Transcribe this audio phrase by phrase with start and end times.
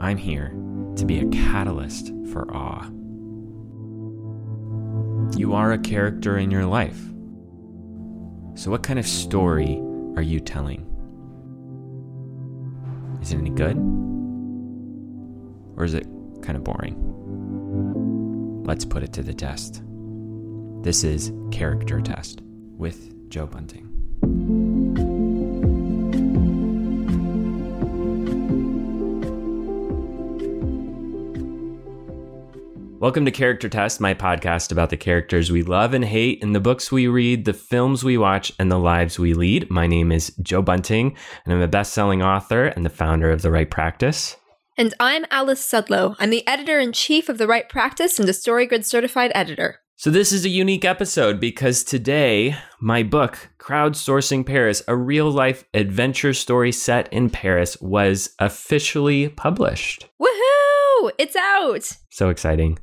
[0.00, 0.48] I'm here
[0.96, 2.88] to be a catalyst for awe.
[5.36, 6.98] You are a character in your life.
[8.54, 9.80] So, what kind of story
[10.16, 10.84] are you telling?
[13.22, 13.76] Is it any good?
[15.76, 16.06] Or is it
[16.42, 18.64] kind of boring?
[18.64, 19.82] Let's put it to the test.
[20.82, 22.42] This is Character Test
[22.76, 23.87] with Joe Bunting.
[33.00, 36.58] Welcome to Character Test, my podcast about the characters we love and hate in the
[36.58, 39.70] books we read, the films we watch, and the lives we lead.
[39.70, 43.42] My name is Joe Bunting, and I'm a best selling author and the founder of
[43.42, 44.34] The Write Practice.
[44.76, 46.16] And I'm Alice Sudlow.
[46.18, 49.78] I'm the editor in chief of The Write Practice and a StoryGrid certified editor.
[49.94, 55.64] So, this is a unique episode because today, my book, Crowdsourcing Paris, a real life
[55.72, 60.08] adventure story set in Paris, was officially published.
[60.20, 61.12] Woohoo!
[61.16, 61.96] It's out!
[62.10, 62.80] So exciting.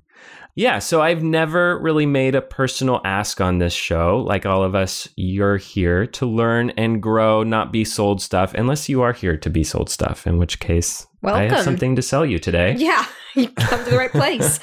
[0.57, 4.23] Yeah, so I've never really made a personal ask on this show.
[4.25, 8.87] Like all of us, you're here to learn and grow, not be sold stuff, unless
[8.87, 11.41] you are here to be sold stuff, in which case Welcome.
[11.41, 12.75] I have something to sell you today.
[12.77, 14.61] Yeah, you come to the right place.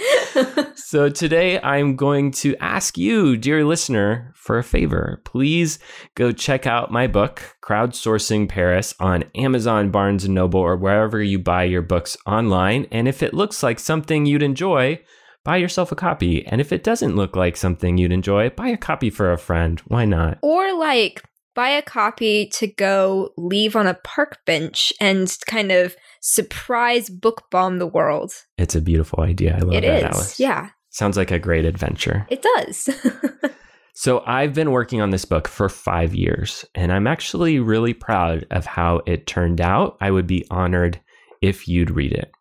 [0.82, 5.20] so today I'm going to ask you, dear listener, for a favor.
[5.26, 5.78] Please
[6.14, 11.38] go check out my book, Crowdsourcing Paris, on Amazon, Barnes and Noble, or wherever you
[11.38, 12.86] buy your books online.
[12.90, 14.98] And if it looks like something you'd enjoy,
[15.44, 16.46] buy yourself a copy.
[16.46, 19.80] And if it doesn't look like something you'd enjoy, buy a copy for a friend.
[19.86, 20.38] Why not?
[20.42, 21.22] or like
[21.54, 27.42] buy a copy to go leave on a park bench and kind of surprise book
[27.50, 28.32] bomb the world.
[28.56, 29.56] It's a beautiful idea.
[29.56, 30.04] I love It that, is.
[30.16, 30.40] Alice.
[30.40, 32.26] Yeah, Sounds like a great adventure.
[32.30, 32.88] it does.
[33.94, 38.46] So I've been working on this book for five years, and I'm actually really proud
[38.50, 39.98] of how it turned out.
[40.00, 40.98] I would be honored
[41.42, 42.32] if you'd read it.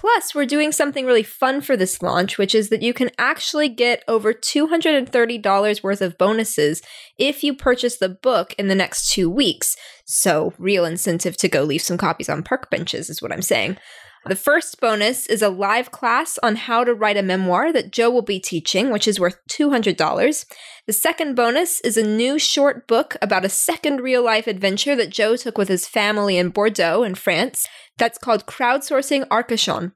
[0.00, 3.68] Plus, we're doing something really fun for this launch, which is that you can actually
[3.68, 6.82] get over $230 worth of bonuses
[7.18, 9.74] if you purchase the book in the next two weeks.
[10.04, 13.76] So, real incentive to go leave some copies on park benches, is what I'm saying.
[14.26, 18.10] The first bonus is a live class on how to write a memoir that Joe
[18.10, 20.44] will be teaching, which is worth $200.
[20.86, 25.10] The second bonus is a new short book about a second real life adventure that
[25.10, 27.66] Joe took with his family in Bordeaux in France.
[27.96, 29.92] That's called Crowdsourcing Arcachon.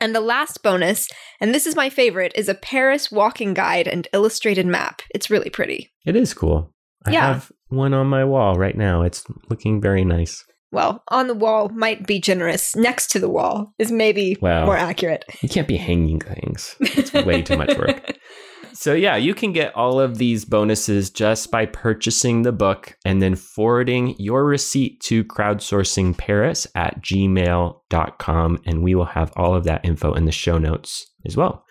[0.00, 1.08] And the last bonus,
[1.40, 5.02] and this is my favorite, is a Paris walking guide and illustrated map.
[5.14, 5.92] It's really pretty.
[6.06, 6.72] It is cool.
[7.06, 7.34] I Yeah.
[7.34, 9.02] have one on my wall right now.
[9.02, 10.42] It's looking very nice.
[10.72, 12.76] Well, on the wall might be generous.
[12.76, 14.66] Next to the wall is maybe Wow.
[14.66, 15.24] more accurate.
[15.42, 16.76] You can't be hanging things.
[16.80, 18.16] It's way too much work.
[18.72, 23.20] So, yeah, you can get all of these bonuses just by purchasing the book and
[23.20, 28.62] then forwarding your receipt to crowdsourcing paris at gmail.com.
[28.64, 31.64] And we will have all of that info in the show notes as well.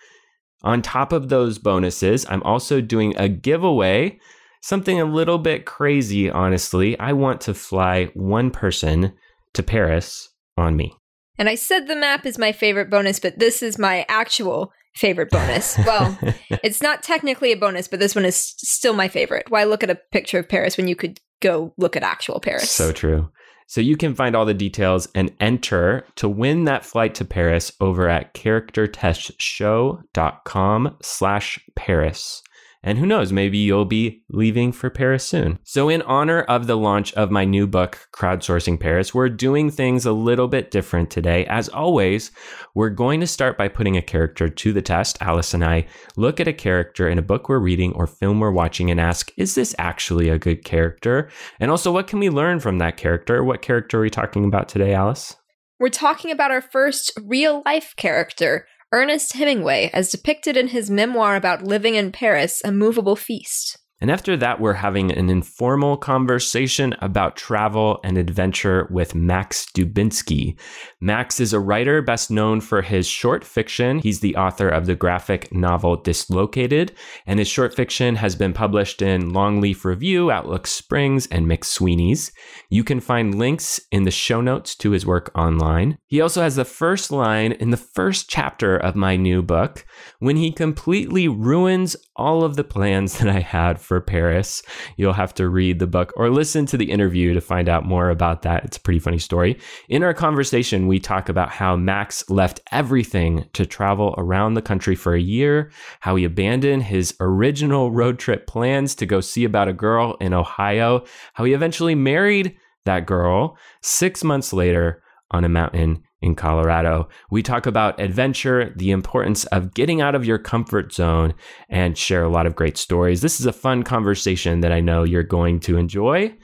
[0.62, 4.20] On top of those bonuses, I'm also doing a giveaway,
[4.60, 6.98] something a little bit crazy, honestly.
[6.98, 9.12] I want to fly one person
[9.54, 10.96] to Paris on me.
[11.38, 15.30] And I said the map is my favorite bonus, but this is my actual favorite
[15.30, 15.78] bonus.
[15.78, 16.18] Well,
[16.62, 19.50] it's not technically a bonus, but this one is still my favorite.
[19.50, 22.70] Why look at a picture of Paris when you could go look at actual Paris?
[22.70, 23.30] So true.
[23.66, 27.70] So you can find all the details and enter to win that flight to Paris
[27.80, 32.42] over at charactertestshow.com slash Paris.
[32.82, 35.58] And who knows, maybe you'll be leaving for Paris soon.
[35.64, 40.06] So, in honor of the launch of my new book, Crowdsourcing Paris, we're doing things
[40.06, 41.44] a little bit different today.
[41.44, 42.30] As always,
[42.74, 45.18] we're going to start by putting a character to the test.
[45.20, 45.86] Alice and I
[46.16, 49.30] look at a character in a book we're reading or film we're watching and ask,
[49.36, 51.28] is this actually a good character?
[51.58, 53.44] And also, what can we learn from that character?
[53.44, 55.36] What character are we talking about today, Alice?
[55.78, 61.36] We're talking about our first real life character, Ernest Hemingway, as depicted in his memoir
[61.36, 63.78] about living in Paris, A Moveable Feast.
[64.00, 70.58] And after that, we're having an informal conversation about travel and adventure with Max Dubinsky.
[71.02, 74.00] Max is a writer best known for his short fiction.
[74.00, 76.92] He's the author of the graphic novel Dislocated,
[77.26, 82.32] and his short fiction has been published in Longleaf Review, Outlook Springs, and McSweeney's.
[82.68, 85.96] You can find links in the show notes to his work online.
[86.06, 89.86] He also has the first line in the first chapter of my new book
[90.18, 94.62] when he completely ruins all of the plans that I had for Paris.
[94.98, 98.10] You'll have to read the book or listen to the interview to find out more
[98.10, 98.64] about that.
[98.66, 99.58] It's a pretty funny story.
[99.88, 104.96] In our conversation, we talk about how Max left everything to travel around the country
[104.96, 105.70] for a year,
[106.00, 110.34] how he abandoned his original road trip plans to go see about a girl in
[110.34, 111.04] Ohio,
[111.34, 112.56] how he eventually married
[112.86, 115.00] that girl six months later
[115.30, 117.08] on a mountain in Colorado.
[117.30, 121.34] We talk about adventure, the importance of getting out of your comfort zone,
[121.68, 123.20] and share a lot of great stories.
[123.20, 126.34] This is a fun conversation that I know you're going to enjoy.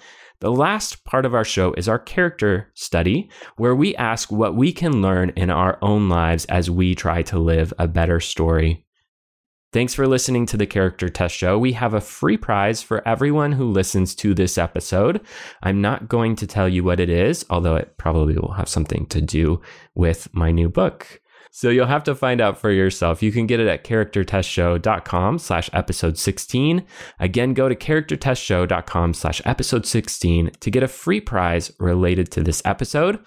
[0.41, 4.71] The last part of our show is our character study, where we ask what we
[4.71, 8.85] can learn in our own lives as we try to live a better story.
[9.73, 11.59] Thanks for listening to the Character Test Show.
[11.59, 15.21] We have a free prize for everyone who listens to this episode.
[15.62, 19.06] I'm not going to tell you what it is, although it probably will have something
[19.06, 19.61] to do
[19.94, 21.21] with my new book.
[21.56, 23.23] So you'll have to find out for yourself.
[23.23, 26.85] You can get it at charactertestshow.com slash episode 16.
[27.19, 32.61] Again, go to charactertestshow.com slash episode 16 to get a free prize related to this
[32.67, 33.25] episode.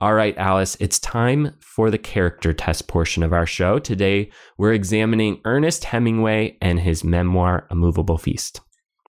[0.00, 3.78] All right, Alice, it's time for the character test portion of our show.
[3.78, 8.62] Today, we're examining Ernest Hemingway and his memoir, A Moveable Feast.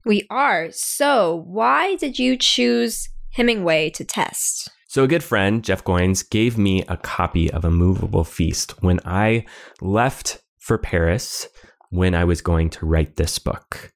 [0.04, 0.68] We are.
[0.72, 4.68] So, why did you choose Hemingway to test?
[4.92, 9.00] So, a good friend, Jeff Goins, gave me a copy of A Moveable Feast when
[9.06, 9.46] I
[9.80, 11.48] left for Paris
[11.88, 13.90] when I was going to write this book.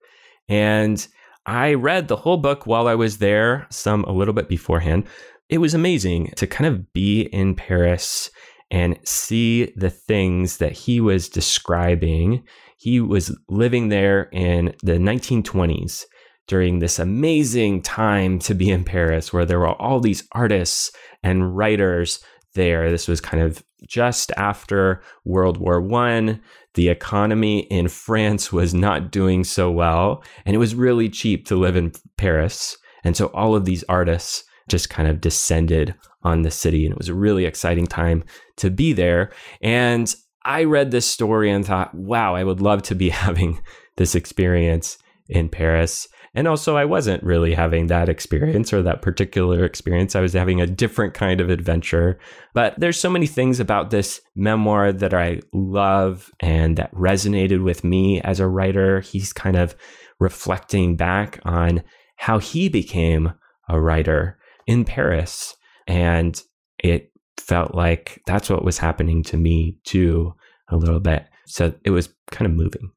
[0.48, 1.06] And
[1.44, 5.04] I read the whole book while I was there, some a little bit beforehand.
[5.50, 8.30] It was amazing to kind of be in Paris
[8.70, 12.42] and see the things that he was describing.
[12.78, 16.06] He was living there in the 1920s
[16.46, 21.56] during this amazing time to be in Paris, where there were all these artists and
[21.56, 22.20] writers
[22.54, 22.90] there.
[22.90, 26.40] This was kind of just after World War One.
[26.74, 31.56] The economy in France was not doing so well, and it was really cheap to
[31.56, 32.76] live in Paris.
[33.04, 36.98] And so all of these artists just kind of descended on the city, and it
[36.98, 38.24] was a really exciting time
[38.56, 39.30] to be there.
[39.60, 40.12] And
[40.44, 43.60] I read this story and thought, wow, I would love to be having
[43.96, 46.08] this experience in Paris.
[46.36, 50.14] And also, I wasn't really having that experience or that particular experience.
[50.14, 52.18] I was having a different kind of adventure.
[52.52, 57.84] But there's so many things about this memoir that I love and that resonated with
[57.84, 59.00] me as a writer.
[59.00, 59.74] He's kind of
[60.20, 61.82] reflecting back on
[62.16, 63.32] how he became
[63.70, 65.56] a writer in Paris.
[65.86, 66.40] And
[66.78, 70.34] it felt like that's what was happening to me too,
[70.68, 71.24] a little bit.
[71.46, 72.90] So it was kind of moving.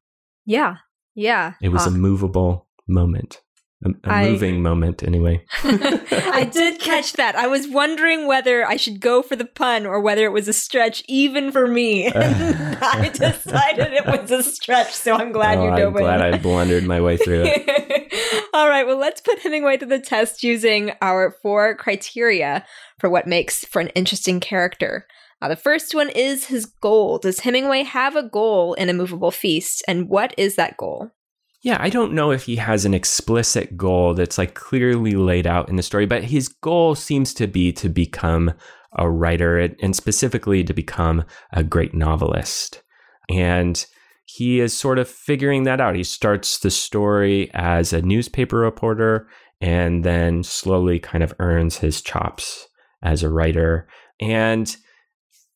[0.44, 0.76] Yeah.
[1.14, 1.54] Yeah.
[1.62, 1.94] It was a ah.
[1.94, 3.40] movable moment.
[3.82, 5.42] A, a I, moving moment, anyway.
[5.62, 7.34] I did catch that.
[7.34, 10.52] I was wondering whether I should go for the pun or whether it was a
[10.52, 12.08] stretch, even for me.
[12.14, 16.36] I decided it was a stretch, so I'm glad oh, you dove I'm glad I
[16.36, 18.50] blundered my way through it.
[18.52, 22.66] All right, well, let's put Hemingway to the test using our four criteria
[22.98, 25.06] for what makes for an interesting character.
[25.40, 27.16] Uh, the first one is his goal.
[27.16, 29.82] Does Hemingway have a goal in A Moveable Feast?
[29.88, 31.12] And what is that goal?
[31.62, 35.68] Yeah, I don't know if he has an explicit goal that's like clearly laid out
[35.68, 38.54] in the story, but his goal seems to be to become
[38.96, 42.82] a writer and specifically to become a great novelist.
[43.28, 43.84] And
[44.24, 45.96] he is sort of figuring that out.
[45.96, 49.28] He starts the story as a newspaper reporter
[49.60, 52.68] and then slowly kind of earns his chops
[53.02, 53.86] as a writer.
[54.20, 54.74] And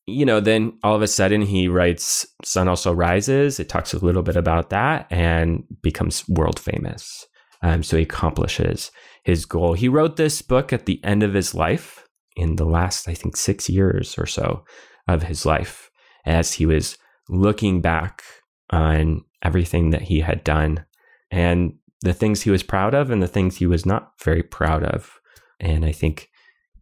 [0.07, 3.59] you know, then all of a sudden he writes Sun Also Rises.
[3.59, 7.25] It talks a little bit about that and becomes world famous.
[7.61, 8.91] Um, so he accomplishes
[9.23, 9.73] his goal.
[9.73, 13.35] He wrote this book at the end of his life, in the last, I think,
[13.37, 14.65] six years or so
[15.07, 15.89] of his life,
[16.25, 16.97] as he was
[17.29, 18.21] looking back
[18.69, 20.85] on everything that he had done
[21.31, 24.83] and the things he was proud of and the things he was not very proud
[24.83, 25.19] of.
[25.59, 26.29] And I think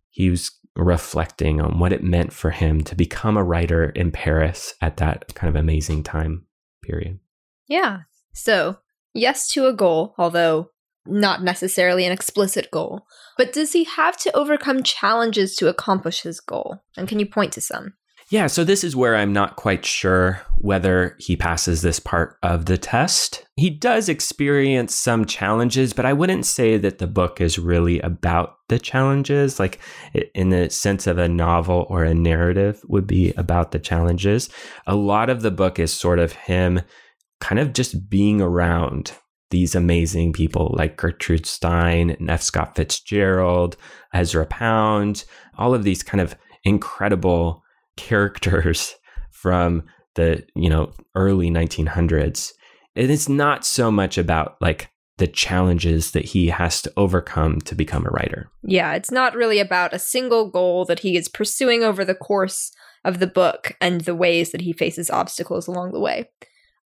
[0.09, 4.73] he was reflecting on what it meant for him to become a writer in Paris
[4.81, 6.45] at that kind of amazing time
[6.83, 7.19] period.
[7.67, 8.01] Yeah.
[8.33, 8.77] So,
[9.13, 10.69] yes to a goal, although
[11.05, 13.05] not necessarily an explicit goal.
[13.37, 16.79] But does he have to overcome challenges to accomplish his goal?
[16.97, 17.93] And can you point to some?
[18.33, 22.65] Yeah, so this is where I'm not quite sure whether he passes this part of
[22.65, 23.45] the test.
[23.57, 28.55] He does experience some challenges, but I wouldn't say that the book is really about
[28.69, 29.77] the challenges, like
[30.33, 34.49] in the sense of a novel or a narrative would be about the challenges.
[34.87, 36.81] A lot of the book is sort of him
[37.39, 39.11] kind of just being around
[39.51, 42.41] these amazing people like Gertrude Stein and F.
[42.41, 43.77] Scott Fitzgerald,
[44.11, 45.23] Ezra Pound,
[45.55, 47.62] all of these kind of incredible
[47.97, 48.95] characters
[49.31, 49.83] from
[50.15, 52.53] the you know early 1900s
[52.95, 57.75] and it's not so much about like the challenges that he has to overcome to
[57.75, 58.49] become a writer.
[58.63, 62.71] Yeah it's not really about a single goal that he is pursuing over the course
[63.05, 66.29] of the book and the ways that he faces obstacles along the way.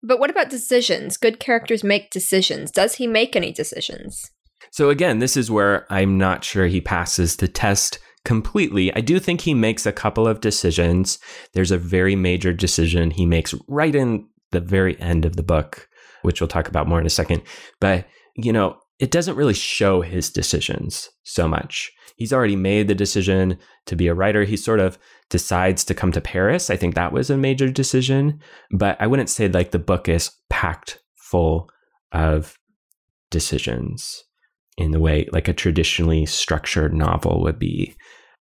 [0.02, 1.18] But what about decisions?
[1.18, 2.72] Good characters make decisions.
[2.72, 4.32] Does he make any decisions?
[4.72, 8.94] So again this is where i'm not sure he passes the test completely.
[8.94, 11.20] I do think he makes a couple of decisions.
[11.54, 15.88] There's a very major decision he makes right in the very end of the book,
[16.24, 17.44] which we'll talk about more in a second.
[17.80, 18.06] But,
[18.36, 21.92] you know, it doesn't really show his decisions so much.
[22.18, 24.44] He's already made the decision to be a writer.
[24.44, 24.98] He sort of
[25.30, 26.70] decides to come to Paris.
[26.70, 28.40] I think that was a major decision,
[28.72, 31.70] but I wouldn't say like the book is packed full
[32.14, 32.58] of
[33.32, 34.24] decisions
[34.78, 37.96] in the way like a traditionally structured novel would be.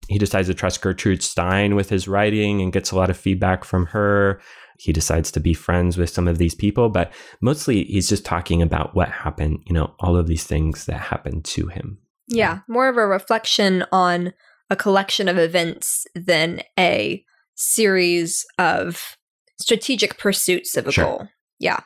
[0.08, 3.64] He decides to trust Gertrude Stein with his writing and gets a lot of feedback
[3.64, 4.40] from her.
[4.78, 8.62] He decides to be friends with some of these people, but mostly he's just talking
[8.62, 11.98] about what happened, you know, all of these things that happened to him.
[12.28, 14.32] Yeah, more of a reflection on
[14.70, 17.24] a collection of events than a
[17.56, 19.16] series of
[19.60, 21.04] strategic pursuits of a Sure.
[21.04, 21.28] goal.
[21.58, 21.80] Yeah.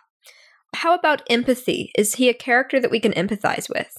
[0.75, 1.91] How about empathy?
[1.99, 3.93] Is he a character that we can empathize with?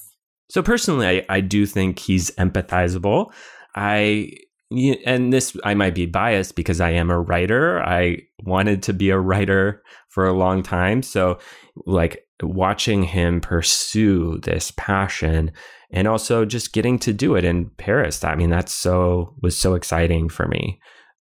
[0.50, 3.34] So personally, I, I do think he's empathizable.
[3.76, 4.32] I
[4.72, 7.82] and this I might be biased because I am a writer.
[7.84, 11.04] I wanted to be a writer for a long time.
[11.04, 11.40] So
[11.86, 15.52] like watching him pursue this passion
[15.92, 18.24] and also just getting to do it in Paris.
[18.24, 20.80] I mean, that's so was so exciting for me.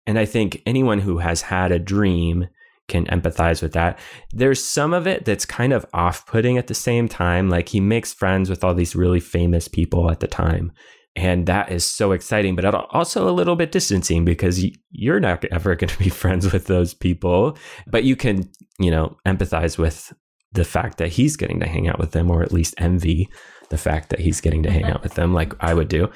[0.06, 2.48] And I think anyone who has had a dream
[2.88, 3.98] can empathize with that.
[4.32, 7.50] There's some of it that's kind of off putting at the same time.
[7.50, 10.72] Like he makes friends with all these really famous people at the time.
[11.16, 15.76] And that is so exciting, but also a little bit distancing because you're not ever
[15.76, 17.58] going to be friends with those people.
[17.88, 18.50] But you can,
[18.80, 20.14] you know, empathize with
[20.54, 23.30] the fact that he's getting to hang out with them, or at least envy
[23.70, 24.94] the fact that he's getting to hang mm-hmm.
[24.94, 26.10] out with them, like I would do.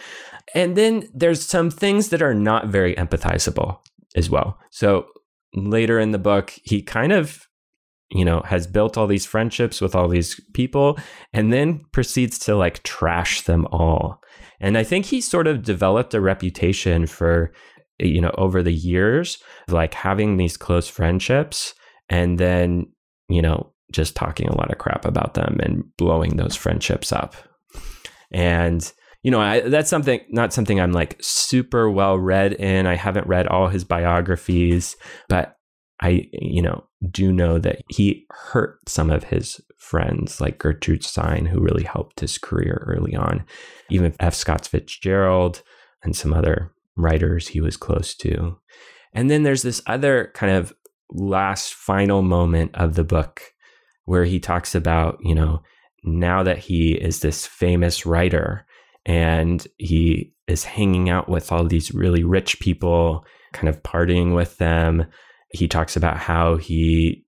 [0.53, 3.79] And then there's some things that are not very empathizable
[4.15, 4.59] as well.
[4.71, 5.07] So
[5.55, 7.47] later in the book, he kind of,
[8.11, 10.99] you know, has built all these friendships with all these people
[11.33, 14.21] and then proceeds to like trash them all.
[14.59, 17.51] And I think he sort of developed a reputation for,
[17.99, 21.73] you know, over the years, like having these close friendships
[22.09, 22.87] and then,
[23.29, 27.35] you know, just talking a lot of crap about them and blowing those friendships up.
[28.31, 28.91] And
[29.25, 32.85] you know, I, that's something not something I'm like super well read in.
[32.85, 34.95] I haven't read all his biographies,
[35.29, 35.57] but
[36.01, 41.45] I, you know, do know that he hurt some of his friends, like Gertrude Stein,
[41.45, 43.45] who really helped his career early on.
[43.89, 44.33] Even F.
[44.33, 45.61] Scott Fitzgerald
[46.03, 48.57] and some other writers he was close to.
[49.13, 50.73] And then there's this other kind of
[51.09, 53.41] last final moment of the book
[54.05, 55.61] where he talks about, you know,
[56.03, 58.65] now that he is this famous writer
[59.05, 64.57] and he is hanging out with all these really rich people, kind of partying with
[64.57, 65.05] them.
[65.49, 67.25] He talks about how he,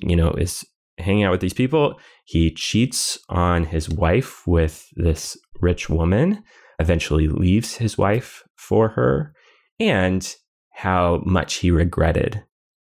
[0.00, 0.64] you know, is
[0.98, 1.98] hanging out with these people.
[2.24, 6.42] He cheats on his wife with this rich woman,
[6.78, 9.34] eventually leaves his wife for her,
[9.80, 10.34] and
[10.70, 12.44] how much he regretted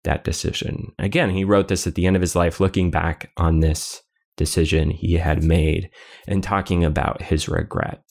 [0.03, 0.91] that decision.
[1.00, 4.01] Again, he wrote this at the end of his life, looking back on this
[4.38, 5.89] decision he had made
[6.27, 8.03] and talking about his regret.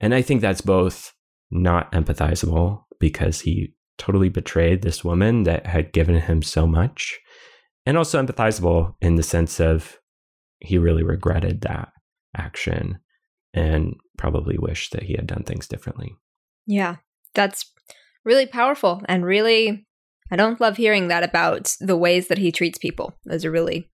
[0.00, 1.12] And I think that's both
[1.50, 7.18] not empathizable because he totally betrayed this woman that had given him so much,
[7.84, 9.98] and also empathizable in the sense of
[10.58, 11.92] he really regretted that
[12.36, 12.98] action
[13.54, 16.14] and probably wished that he had done things differently.
[16.66, 16.96] Yeah,
[17.34, 17.72] that's
[18.24, 19.86] really powerful and really,
[20.30, 23.14] I don't love hearing that about the ways that he treats people.
[23.24, 23.88] Those are really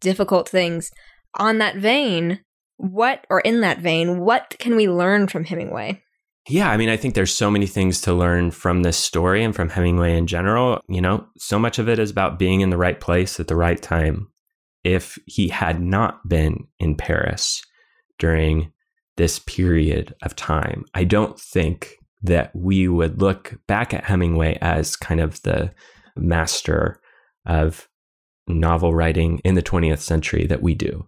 [0.00, 0.90] difficult things.
[1.34, 2.40] On that vein,
[2.76, 6.02] what, or in that vein, what can we learn from Hemingway?
[6.48, 9.54] Yeah, I mean, I think there's so many things to learn from this story and
[9.54, 10.80] from Hemingway in general.
[10.88, 13.56] You know, so much of it is about being in the right place at the
[13.56, 14.28] right time.
[14.82, 17.62] If he had not been in Paris
[18.18, 18.72] during
[19.16, 24.96] this period of time, I don't think that we would look back at Hemingway as
[24.96, 25.72] kind of the
[26.16, 26.98] master
[27.44, 27.88] of
[28.46, 31.06] novel writing in the 20th century that we do.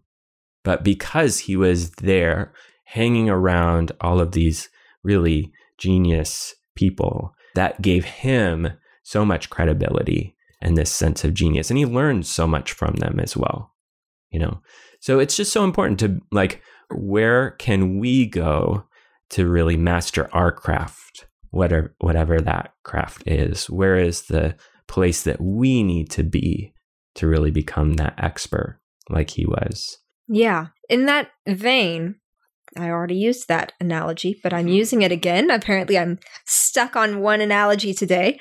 [0.65, 2.53] But because he was there
[2.85, 4.69] hanging around all of these
[5.03, 8.69] really genius people, that gave him
[9.03, 11.71] so much credibility and this sense of genius.
[11.71, 13.75] And he learned so much from them as well,
[14.31, 14.61] you know?
[15.01, 16.63] So it's just so important to like,
[16.95, 18.85] where can we go
[19.31, 23.71] to really master our craft, whatever, whatever that craft is?
[23.71, 26.75] Where is the place that we need to be
[27.15, 29.99] to really become that expert like he was?
[30.29, 30.67] Yeah.
[30.89, 32.17] In that vein,
[32.77, 34.75] I already used that analogy, but I'm mm-hmm.
[34.75, 35.51] using it again.
[35.51, 38.39] Apparently, I'm stuck on one analogy today.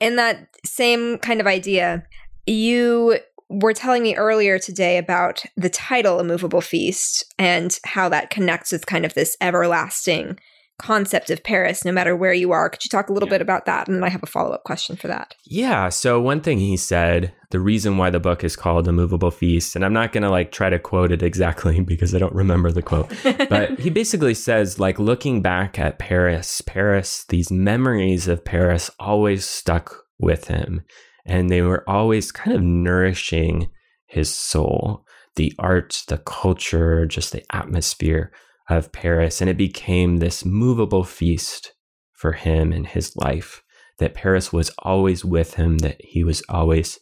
[0.00, 2.04] In that same kind of idea,
[2.46, 8.30] you were telling me earlier today about the title A Moveable Feast and how that
[8.30, 10.38] connects with kind of this everlasting
[10.78, 12.68] concept of Paris, no matter where you are.
[12.68, 13.34] Could you talk a little yeah.
[13.34, 13.86] bit about that?
[13.86, 15.34] And then I have a follow up question for that.
[15.44, 15.88] Yeah.
[15.88, 19.76] So, one thing he said, the reason why the book is called A Moveable Feast,
[19.76, 22.72] and I'm not going to like try to quote it exactly because I don't remember
[22.72, 23.12] the quote,
[23.48, 29.44] but he basically says, like, looking back at Paris, Paris, these memories of Paris always
[29.44, 30.82] stuck with him.
[31.26, 33.70] And they were always kind of nourishing
[34.06, 35.04] his soul
[35.36, 38.30] the art, the culture, just the atmosphere
[38.68, 39.40] of Paris.
[39.40, 41.74] And it became this movable feast
[42.12, 43.62] for him in his life
[43.98, 46.98] that Paris was always with him, that he was always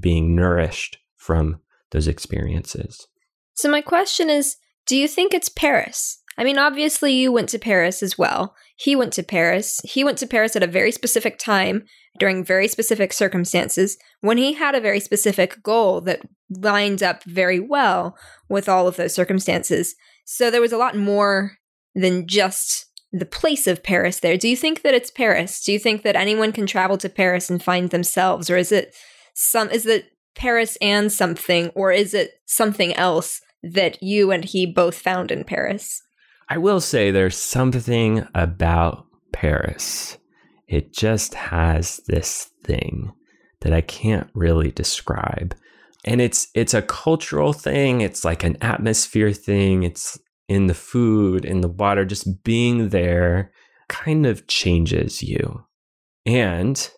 [0.00, 1.60] being nourished from
[1.90, 3.06] those experiences.
[3.54, 6.22] So, my question is do you think it's Paris?
[6.38, 8.54] I mean, obviously, you went to Paris as well.
[8.76, 9.80] He went to Paris.
[9.82, 11.84] He went to Paris at a very specific time
[12.18, 17.58] during very specific circumstances when he had a very specific goal that lined up very
[17.58, 18.16] well
[18.48, 19.96] with all of those circumstances.
[20.30, 21.56] So there was a lot more
[21.94, 24.36] than just the place of Paris there.
[24.36, 25.64] Do you think that it's Paris?
[25.64, 28.94] Do you think that anyone can travel to Paris and find themselves or is it
[29.32, 30.04] some is it
[30.34, 35.44] Paris and something or is it something else that you and he both found in
[35.44, 36.02] Paris?
[36.50, 40.18] I will say there's something about Paris.
[40.66, 43.14] It just has this thing
[43.62, 45.54] that I can't really describe
[46.08, 48.00] and it's it's a cultural thing.
[48.00, 49.82] It's like an atmosphere thing.
[49.82, 53.52] It's in the food in the water just being there
[53.88, 55.64] kind of changes you.
[56.24, 56.90] And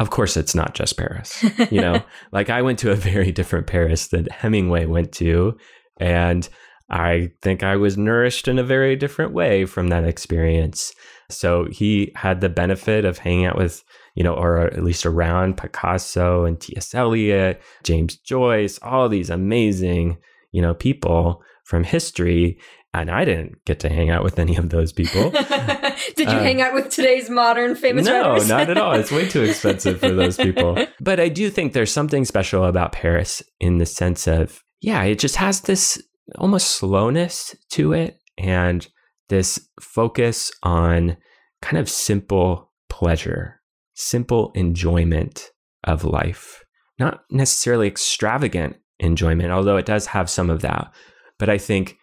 [0.00, 2.02] of course it's not just paris you know?
[2.32, 5.56] Like i went to a very different paris that hemingway went to
[6.00, 6.48] and
[6.90, 10.92] i think i was nourished in a very different way from that experience.
[11.30, 13.82] So he had the benefit of hanging out with
[14.14, 16.94] you know, or at least around Picasso and T.S.
[16.94, 20.18] Eliot, James Joyce, all these amazing,
[20.52, 22.58] you know, people from history.
[22.92, 25.30] And I didn't get to hang out with any of those people.
[25.30, 28.48] Did you uh, hang out with today's modern famous no, writers?
[28.48, 28.92] not at all.
[28.92, 30.86] It's way too expensive for those people.
[31.00, 35.18] But I do think there's something special about Paris in the sense of, yeah, it
[35.18, 36.00] just has this
[36.38, 38.86] almost slowness to it and
[39.28, 41.16] this focus on
[41.62, 43.60] kind of simple pleasure
[43.94, 45.50] simple enjoyment
[45.84, 46.64] of life,
[46.98, 50.92] not necessarily extravagant enjoyment, although it does have some of that.
[51.38, 51.96] But I think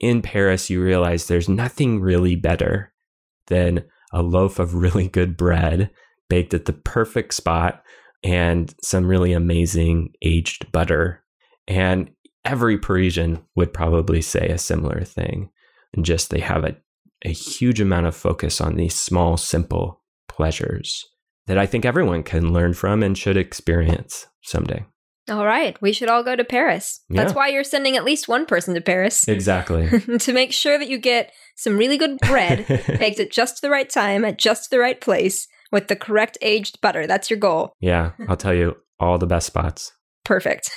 [0.00, 2.92] in Paris, you realize there's nothing really better
[3.46, 5.90] than a loaf of really good bread
[6.28, 7.82] baked at the perfect spot
[8.24, 11.22] and some really amazing aged butter.
[11.68, 12.10] And
[12.44, 15.50] every Parisian would probably say a similar thing.
[15.94, 16.76] And just they have a,
[17.24, 21.04] a huge amount of focus on these small, simple pleasures
[21.46, 24.84] that I think everyone can learn from and should experience someday.
[25.28, 27.00] All right, we should all go to Paris.
[27.08, 27.22] Yeah.
[27.22, 29.26] That's why you're sending at least one person to Paris.
[29.26, 29.88] Exactly.
[30.18, 32.66] to make sure that you get some really good bread
[32.98, 36.80] baked at just the right time, at just the right place, with the correct aged
[36.80, 37.08] butter.
[37.08, 37.72] That's your goal.
[37.80, 39.92] Yeah, I'll tell you all the best spots.
[40.24, 40.70] Perfect.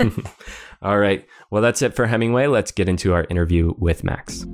[0.82, 1.26] all right.
[1.50, 2.46] Well, that's it for Hemingway.
[2.46, 4.44] Let's get into our interview with Max.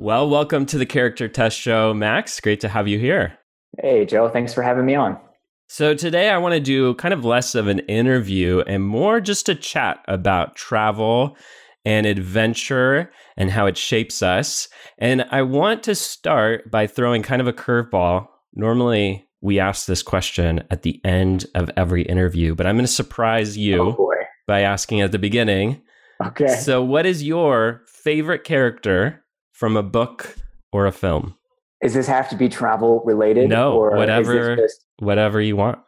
[0.00, 2.40] Well, welcome to the Character Test Show, Max.
[2.40, 3.36] Great to have you here.
[3.82, 4.30] Hey, Joe.
[4.30, 5.20] Thanks for having me on.
[5.68, 9.50] So, today I want to do kind of less of an interview and more just
[9.50, 11.36] a chat about travel
[11.84, 14.68] and adventure and how it shapes us.
[14.96, 18.26] And I want to start by throwing kind of a curveball.
[18.54, 22.90] Normally, we ask this question at the end of every interview, but I'm going to
[22.90, 24.12] surprise you oh
[24.46, 25.82] by asking at the beginning.
[26.24, 26.48] Okay.
[26.48, 29.22] So, what is your favorite character
[29.60, 30.36] from a book
[30.72, 31.36] or a film?
[31.82, 33.50] Does this have to be travel related?
[33.50, 34.56] No, whatever,
[34.98, 35.78] whatever you want.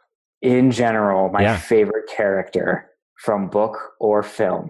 [0.43, 1.57] In general, my yeah.
[1.57, 4.69] favorite character from book or film.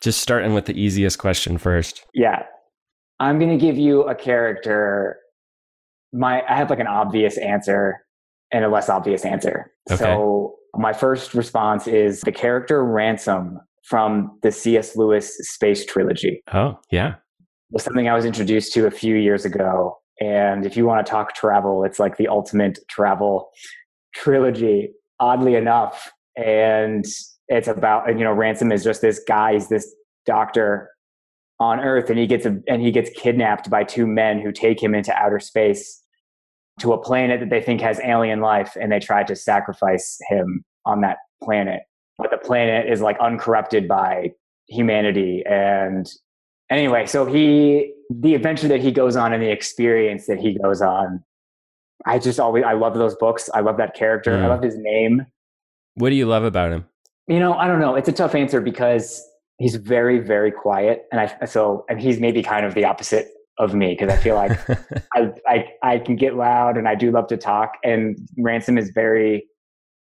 [0.00, 2.06] Just starting with the easiest question first.
[2.14, 2.44] Yeah,
[3.20, 5.18] I'm going to give you a character.
[6.12, 7.98] My I have like an obvious answer
[8.50, 9.70] and a less obvious answer.
[9.90, 9.98] Okay.
[9.98, 14.96] So my first response is the character Ransom from the C.S.
[14.96, 16.42] Lewis space trilogy.
[16.52, 17.16] Oh, yeah
[17.70, 19.98] was something I was introduced to a few years ago.
[20.20, 23.50] And if you want to talk travel, it's like the ultimate travel
[24.14, 26.10] trilogy, oddly enough.
[26.36, 27.04] And
[27.48, 29.94] it's about, you know, Ransom is just this guy, he's this
[30.26, 30.90] doctor
[31.60, 34.82] on Earth, and he gets a, and he gets kidnapped by two men who take
[34.82, 36.02] him into outer space
[36.80, 40.64] to a planet that they think has alien life, and they try to sacrifice him
[40.86, 41.80] on that planet.
[42.18, 44.32] But the planet is like uncorrupted by
[44.68, 46.08] humanity and
[46.70, 50.80] anyway, so he, the adventure that he goes on and the experience that he goes
[50.80, 51.22] on,
[52.06, 53.50] I just always, I love those books.
[53.54, 54.32] I love that character.
[54.32, 54.44] Mm.
[54.44, 55.26] I love his name.
[55.94, 56.86] What do you love about him?
[57.26, 57.94] You know, I don't know.
[57.94, 59.22] It's a tough answer because
[59.58, 63.28] he's very very quiet and i so and he's maybe kind of the opposite
[63.58, 64.58] of me because i feel like
[65.14, 68.90] I, I i can get loud and i do love to talk and ransom is
[68.94, 69.44] very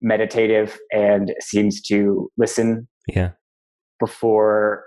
[0.02, 3.32] meditative and seems to listen yeah
[4.00, 4.84] before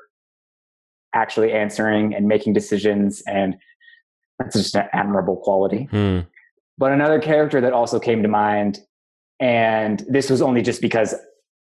[1.23, 3.57] actually answering and making decisions and
[4.39, 6.21] that's just an admirable quality Hmm.
[6.83, 8.79] but another character that also came to mind
[9.41, 11.15] and this was only just because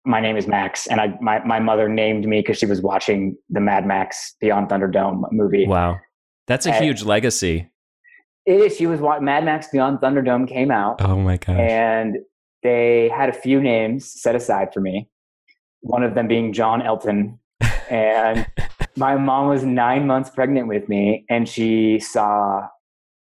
[0.05, 3.37] my name is Max, and I my, my mother named me because she was watching
[3.51, 5.65] the Mad Max Beyond Thunderdome movie.
[5.67, 6.01] Wow.
[6.49, 7.69] That's a And- huge legacy.
[8.45, 8.77] It is.
[8.77, 11.57] She was wa- Mad Max Beyond Thunderdome came out, Oh my gosh.
[11.57, 12.17] and
[12.65, 15.09] they had a few names set aside for me.
[15.83, 17.39] One of them being John Elton,
[17.91, 18.45] and
[18.97, 22.67] my mom was nine months pregnant with me, and she saw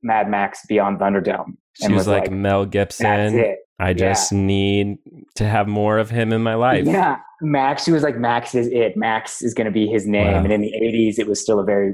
[0.04, 1.54] Mad Max Beyond Thunderdome.
[1.74, 3.40] she and was was like, like, Mel That's Gibson.
[3.40, 3.60] it.
[3.78, 4.98] I just need
[5.36, 6.86] to have more of him in my life.
[6.86, 7.84] Yeah, Max.
[7.84, 8.96] She was like, Max is it.
[8.96, 10.32] Max is going to be his name.
[10.32, 10.44] Wow.
[10.44, 11.94] And in the '80s, it was still a very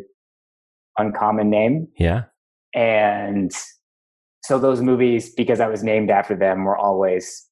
[0.97, 1.88] uncommon name.
[1.97, 2.25] Yeah.
[2.75, 3.51] And
[4.43, 7.47] so those movies, because I was named after them, were always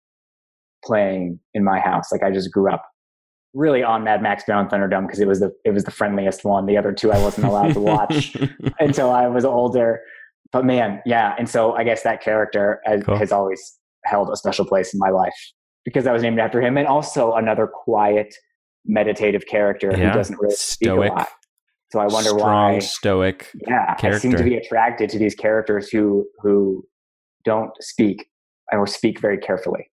[0.86, 2.12] playing in my house.
[2.12, 2.86] Like I just grew up
[3.54, 6.66] really on Mad Max Beyond Thunderdome because it was the it was the friendliest one.
[6.66, 8.36] The other two I wasn't allowed to watch
[8.80, 10.02] until I was older.
[10.52, 11.36] But man, yeah.
[11.38, 13.18] And so I guess that character has, Cool.
[13.18, 15.36] has always held a special place in my life
[15.86, 18.34] because I was named after him, and also another quiet,
[18.86, 20.10] meditative character Yeah.
[20.10, 21.12] who doesn't really speak Stoic.
[21.12, 21.28] a lot.
[21.92, 22.80] So I wonder Strong, why.
[22.80, 23.48] stoic.
[23.68, 26.84] Yeah, I seem to be attracted to these characters who who
[27.46, 28.28] don't speak
[28.72, 29.90] or speak very carefully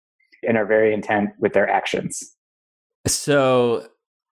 [0.47, 2.36] and are very intent with their actions.
[3.07, 3.89] So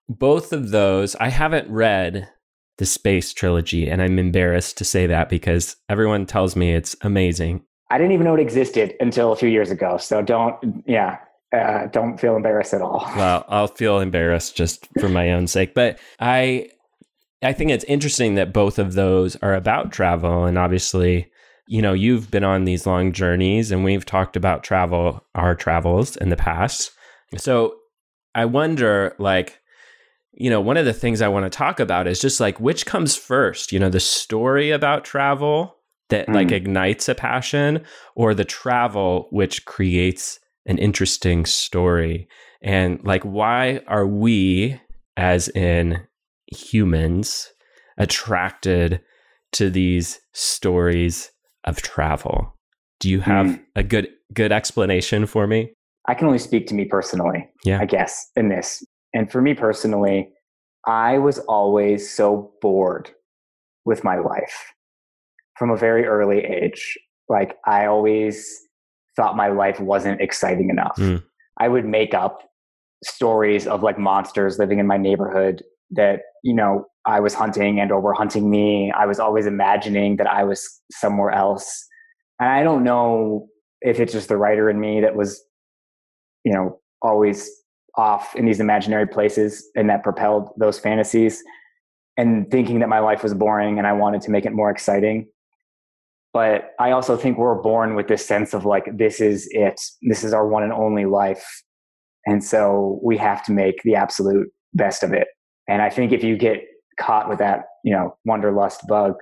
[0.09, 2.29] both of those, I haven't read
[2.77, 7.63] the space trilogy, and I'm embarrassed to say that because everyone tells me it's amazing.
[7.89, 9.97] I didn't even know it existed until a few years ago.
[9.97, 11.19] So don't, yeah,
[11.55, 13.09] uh, don't feel embarrassed at all.
[13.15, 16.69] Well, I'll feel embarrassed just for my own sake, but I
[17.43, 21.31] I think it's interesting that both of those are about travel and obviously,
[21.67, 26.15] you know, you've been on these long journeys and we've talked about travel, our travels
[26.17, 26.91] in the past.
[27.37, 27.75] So,
[28.35, 29.59] I wonder like
[30.37, 32.85] you know, one of the things I want to talk about is just like which
[32.85, 35.77] comes first, you know, the story about travel
[36.09, 36.51] that like Mm.
[36.51, 37.83] ignites a passion
[38.15, 42.27] or the travel which creates an interesting story.
[42.61, 44.79] And like why are we
[45.15, 46.05] as in
[46.47, 47.49] humans
[47.97, 49.01] attracted
[49.53, 51.31] to these stories
[51.63, 52.57] of travel?
[52.99, 53.59] Do you have Mm.
[53.75, 55.74] a good good explanation for me?
[56.07, 57.79] I can only speak to me personally, Yeah.
[57.79, 58.83] I guess, in this.
[59.13, 60.29] And for me personally,
[60.85, 63.09] I was always so bored
[63.85, 64.73] with my life
[65.57, 66.97] from a very early age.
[67.29, 68.47] Like, I always
[69.15, 70.97] thought my life wasn't exciting enough.
[70.97, 71.23] Mm.
[71.59, 72.41] I would make up
[73.03, 77.91] stories of like monsters living in my neighborhood that, you know, I was hunting and
[77.91, 78.91] or were hunting me.
[78.91, 81.87] I was always imagining that I was somewhere else.
[82.39, 83.47] And I don't know
[83.81, 85.41] if it's just the writer in me that was
[86.45, 87.49] you know always
[87.97, 91.43] off in these imaginary places and that propelled those fantasies
[92.17, 95.27] and thinking that my life was boring and I wanted to make it more exciting.
[96.33, 99.79] But I also think we're born with this sense of like this is it.
[100.01, 101.45] This is our one and only life.
[102.25, 105.27] And so we have to make the absolute best of it.
[105.67, 106.61] And I think if you get
[106.99, 109.15] caught with that you know wanderlust bug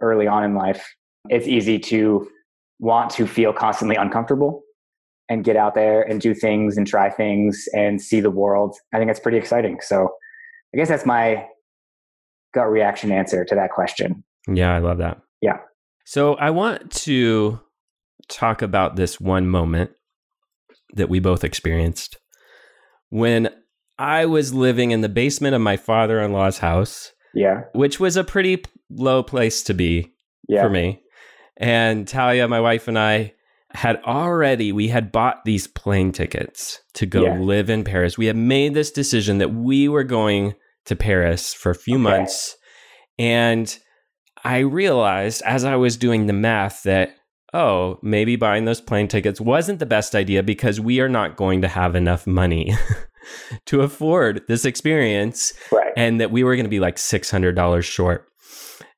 [0.00, 0.94] early on in life
[1.28, 2.28] it's easy to
[2.78, 4.62] want to feel constantly uncomfortable
[5.30, 8.76] and get out there and do things and try things and see the world.
[8.92, 9.78] I think that's pretty exciting.
[9.80, 10.10] So
[10.74, 11.46] I guess that's my
[12.52, 14.22] gut reaction answer to that question.
[14.46, 15.20] Yeah, I love that.
[15.40, 15.58] Yeah.
[16.04, 17.60] So I want to
[18.28, 19.92] talk about this one moment
[20.94, 22.16] that we both experienced
[23.10, 23.48] when
[23.98, 27.62] I was living in the basement of my father in law's house, Yeah.
[27.74, 30.12] which was a pretty low place to be
[30.48, 30.62] Yeah.
[30.62, 31.02] for me.
[31.56, 33.34] And Talia, my wife, and I
[33.72, 37.38] had already we had bought these plane tickets to go Yeah.
[37.38, 38.18] live in Paris.
[38.18, 40.54] We had made this decision that we were going
[40.86, 42.02] to Paris for a few Okay.
[42.02, 42.56] months.
[43.18, 43.76] And
[44.42, 47.10] I realized as I was doing the math that
[47.52, 51.60] oh, maybe buying those plane tickets wasn't the best idea because we are not going
[51.62, 52.72] to have enough money
[53.66, 55.92] to afford this experience Right.
[55.96, 58.26] and that we were going to be like $600 short.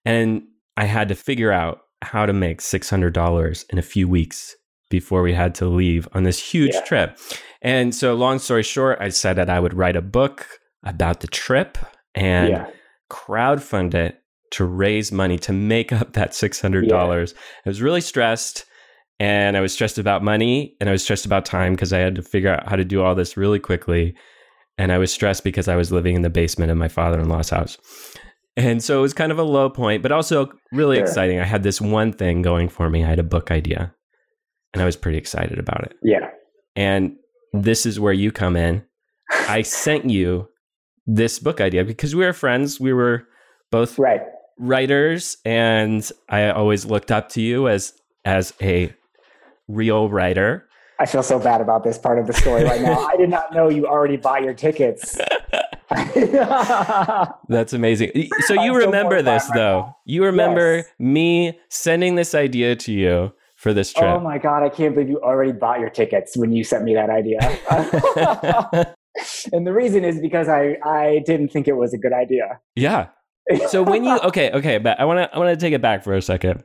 [0.05, 0.43] And
[0.77, 4.55] I had to figure out how to make $600 in a few weeks
[4.93, 6.83] before we had to leave on this huge Yeah.
[6.83, 7.19] trip.
[7.63, 10.47] And so, long story short, I said that I would write a book
[10.85, 11.79] about the trip
[12.15, 12.67] and yeah.
[13.11, 14.19] crowdfund it
[14.53, 17.35] to raise money to make up that $600.
[17.65, 18.65] I was really stressed
[19.19, 22.15] and I was stressed about money and I was stressed about time because I had
[22.17, 24.15] to figure out how to do all this really quickly.
[24.79, 27.29] and I was stressed because I was living in the basement of my father in
[27.29, 27.77] law's house.
[28.57, 31.05] And so it was kind of a low point, but also really Sure.
[31.05, 31.39] exciting.
[31.41, 33.05] I had this one thing going for me.
[33.05, 33.95] I had a book idea,
[34.73, 35.97] and I was pretty excited about it.
[36.03, 36.31] Yeah.
[36.77, 37.17] And
[37.53, 38.85] this is where you come in.
[39.49, 40.49] I sent you
[41.07, 42.79] this book idea because we were friends.
[42.81, 43.25] We were
[43.71, 44.21] both Right.
[44.59, 47.93] writers, and I always looked up to you as
[48.25, 48.95] as a
[49.69, 50.67] real writer.
[51.01, 53.01] I feel so bad about this part of the story right now.
[53.07, 55.19] I did not know you already bought your tickets.
[57.49, 58.11] That's amazing.
[58.47, 59.81] So I'm you so remember this right though.
[59.81, 59.97] now.
[60.05, 60.87] You remember Yes.
[60.99, 63.33] me sending this idea to you
[63.63, 64.05] for this trip.
[64.05, 66.95] oh my god, I can't believe you already bought your tickets when you sent me
[66.95, 67.39] that idea.
[69.53, 72.59] and the reason is because I I didn't think it was a good idea.
[72.75, 73.09] yeah.
[73.69, 76.03] So when you okay, okay, but I want to I want to take it back
[76.03, 76.65] for a second.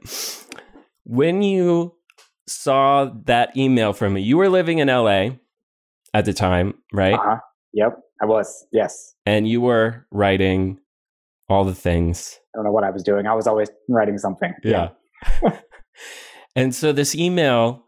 [1.04, 1.96] When you
[2.48, 5.38] saw that email from me, you were living in LA
[6.14, 7.14] at the time, right?
[7.14, 7.38] Uh-huh.
[7.74, 8.66] Yep, I was.
[8.72, 9.14] Yes.
[9.26, 10.80] And you were writing
[11.48, 12.40] all the things.
[12.56, 13.28] I don't know what I was doing.
[13.28, 14.54] I was always writing something.
[14.64, 14.90] Yeah.
[16.58, 17.86] and so this email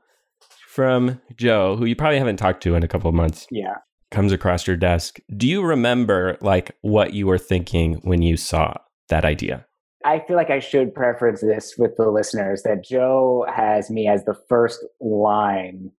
[0.69, 3.73] from Joe, who you probably haven't talked to in a couple of months, Yeah.
[4.11, 5.19] comes across your desk.
[5.35, 8.73] Do you remember like what you were thinking when you saw
[9.09, 9.65] that idea?
[10.05, 14.23] I feel like I should preference this with the listeners that Joe has me as
[14.23, 15.91] the first line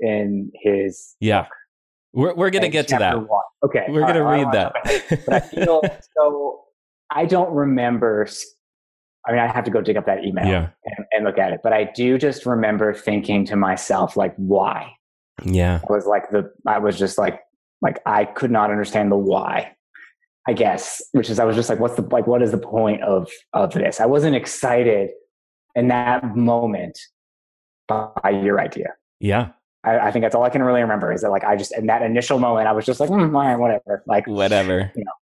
[0.00, 1.14] in his.
[1.20, 1.46] Yeah.
[2.12, 3.16] We're, we're going to in get to that.
[3.16, 3.28] One.
[3.64, 3.86] Okay.
[3.88, 4.74] We're all going to right, read that.
[4.74, 5.82] wanna jump ahead, But I feel
[6.16, 6.60] so.
[7.10, 8.26] I don't remember.
[9.26, 10.68] I mean, I have to go dig up that email yeah.
[10.84, 11.60] and, and look at it.
[11.62, 14.92] But I do just remember thinking to myself, like, why?
[15.44, 15.80] Yeah.
[15.88, 16.50] I was like the.
[16.66, 17.40] I was just like,
[17.82, 19.72] like I could not understand the why.
[20.48, 22.26] I guess, which is I was just like, what's the like?
[22.26, 24.00] What is the point of of this?
[24.00, 25.10] I wasn't excited
[25.74, 26.98] in that moment
[27.88, 28.94] by your idea.
[29.20, 29.50] Yeah.
[29.84, 31.86] I, I think that's all I can really remember is that like I just in
[31.86, 34.02] that initial moment I was just like, mm, all right, whatever.
[34.06, 34.92] Like, Whatever.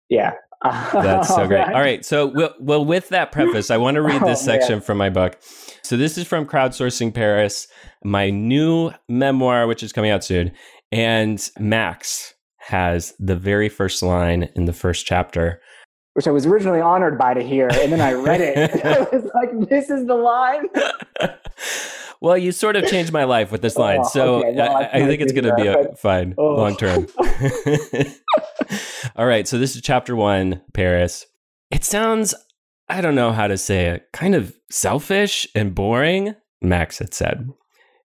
[0.09, 1.61] yeah, That's so great.
[1.61, 2.03] All right.
[2.05, 4.61] So, well, well with that preface, I want to read oh, this Oh, man.
[4.61, 5.37] section from my book.
[5.83, 7.67] So, this is from Crowdsourcing Paris,
[8.03, 10.51] my new memoir, which is coming out soon.
[10.91, 15.61] And Max has the very first line in the first chapter.
[16.13, 18.57] Which I was originally honored by to hear, and then I read it.
[18.85, 20.67] I was like, this is the line.
[22.21, 23.99] well, you sort of changed my life with this line.
[24.01, 24.53] Oh, so, okay.
[24.55, 26.55] Well, I I, think it's going to be a, fine Oh.
[26.55, 27.07] long term.
[29.15, 29.47] All right.
[29.47, 31.25] So, this is chapter one, Paris.
[31.71, 32.33] It sounds,
[32.89, 37.49] I don't know how to say it, kind of selfish and boring, Max had said.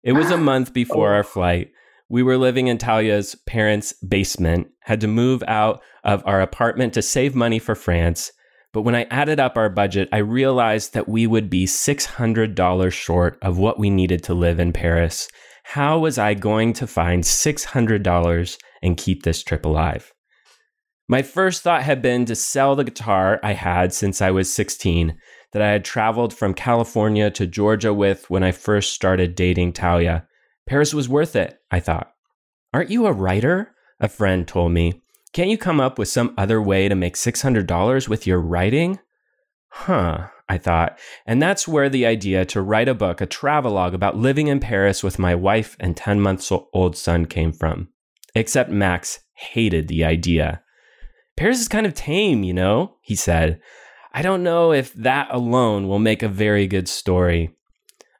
[0.02, 1.16] It was a month before Oh.
[1.16, 1.72] our flight.
[2.08, 7.02] We were living in Talia's parents' basement, had to move out of our apartment to
[7.02, 8.30] save money for France.
[8.72, 13.38] But when I added up our budget, I realized that we would be $600 short
[13.42, 15.28] of what we needed to live in Paris.
[15.64, 20.12] How was I going to find $600 and keep this trip alive?
[21.08, 25.16] My first thought had been to sell the guitar I had since I was 16,
[25.52, 30.25] that I had traveled from California to Georgia with when I first started dating Talia.
[30.66, 32.12] Paris was worth it, I thought.
[32.74, 33.72] Aren't you a writer?
[34.00, 35.00] A friend told me.
[35.32, 38.98] Can't you come up with some other way to make $600 with your writing?
[39.68, 40.98] Huh, I thought.
[41.26, 45.02] And that's where the idea to write a book, a travelogue about living in Paris
[45.02, 47.88] with my wife and 10 months old son came from.
[48.34, 50.62] Except Max hated the idea.
[51.36, 53.60] Paris is kind of tame, you know, he said.
[54.12, 57.55] I don't know if that alone will make a very good story.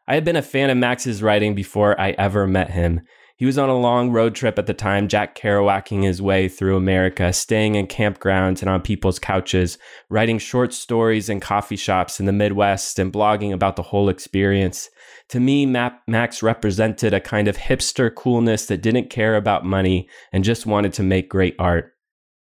[0.08, 3.00] I had been a fan of Max's writing before I ever met him.
[3.38, 6.76] He was on a long road trip at the time, Jack Kerouacking his way through
[6.76, 9.76] America, staying in campgrounds and on people's couches,
[10.08, 14.88] writing short stories in coffee shops in the Midwest, and blogging about the whole experience.
[15.30, 20.08] To me, Ma- Max represented a kind of hipster coolness that didn't care about money
[20.32, 21.92] and just wanted to make great art.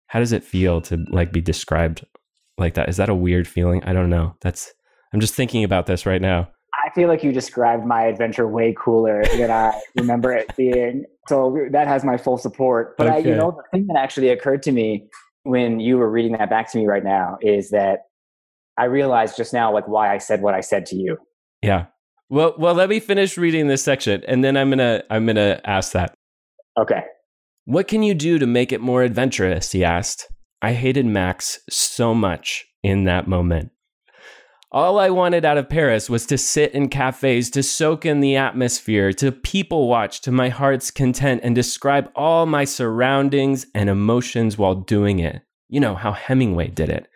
[0.09, 2.07] How does it feel to like be described
[2.57, 2.89] like that?
[2.89, 3.83] Is that a weird feeling?
[3.83, 4.37] I don't know.
[4.43, 4.73] That's
[5.13, 6.51] I'm just thinking about this right now.
[6.95, 11.05] I feel like you described my adventure way cooler than I remember it being.
[11.27, 12.97] So that has my full support.
[12.97, 15.09] But I, you know, the thing that actually occurred to me
[15.43, 18.05] when you were reading that back to me right now is that
[18.79, 21.17] I realized just now, like, why I said what I said to you.
[21.63, 21.87] Yeah.
[22.29, 25.93] Well, well, let me finish reading this section, and then I'm gonna I'm gonna ask
[25.93, 26.15] that.
[26.79, 27.03] Okay.
[27.65, 29.73] What can you do to make it more adventurous?
[29.73, 30.29] He asked.
[30.63, 33.71] I hated Max so much in that moment.
[34.75, 38.35] All I wanted out of Paris was to sit in cafes, to soak in the
[38.35, 44.59] atmosphere, to people watch to my heart's content and describe all my surroundings and emotions
[44.59, 45.43] while doing it.
[45.69, 47.07] You know how Hemingway did it.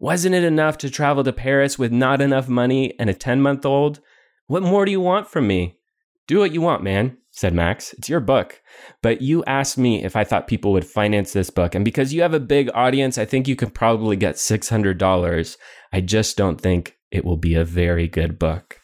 [0.00, 3.64] Wasn't it enough to travel to Paris with not enough money and a 10 month
[3.64, 4.00] old?
[4.48, 5.78] What more do you want from me?
[6.26, 7.18] Do what you want, man.
[7.40, 7.94] Said Max.
[7.94, 8.60] It's your book.
[9.02, 11.74] But you asked me if I thought people would finance this book.
[11.74, 15.56] And because you have a big audience, I think you could probably get $600.
[15.92, 18.78] I just don't think it will be a very good book.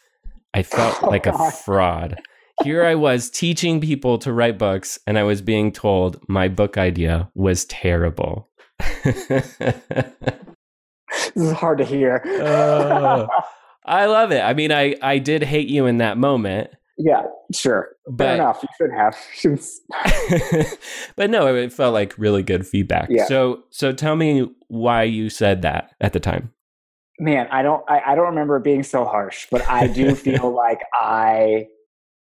[0.55, 1.35] I felt oh, like God.
[1.35, 2.23] a fraud.
[2.65, 6.79] Here I was teaching people to write books, and I was being told my book
[6.79, 8.49] idea was terrible.
[9.05, 9.61] this
[11.35, 12.23] is hard to hear.
[13.85, 14.41] I love it.
[14.41, 16.71] I mean, I, I did hate you in that moment.
[16.99, 17.23] Yeah,
[17.55, 17.91] sure.
[18.07, 18.63] But, Fair enough.
[18.63, 20.79] You should have.
[21.17, 23.09] but no, it felt like really good feedback.
[23.11, 23.27] Yeah.
[23.27, 26.53] So so tell me why you said that at the time.
[27.19, 30.81] Man, I don't I, I don't remember being so harsh, but I do feel like
[30.95, 31.67] I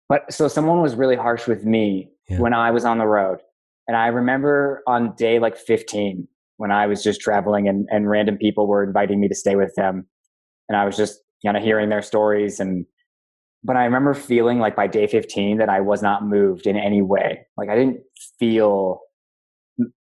[0.10, 2.40] but so someone was really harsh with me yeah.
[2.40, 3.40] when I was on the road.
[3.88, 8.38] And I remember on day like 15 when I was just traveling and, and random
[8.38, 10.06] people were inviting me to stay with them.
[10.68, 12.86] And I was just kind of hearing their stories and
[13.64, 17.02] but I remember feeling like by day 15 that I was not moved in any
[17.02, 17.46] way.
[17.58, 18.02] Like I didn't
[18.40, 19.02] feel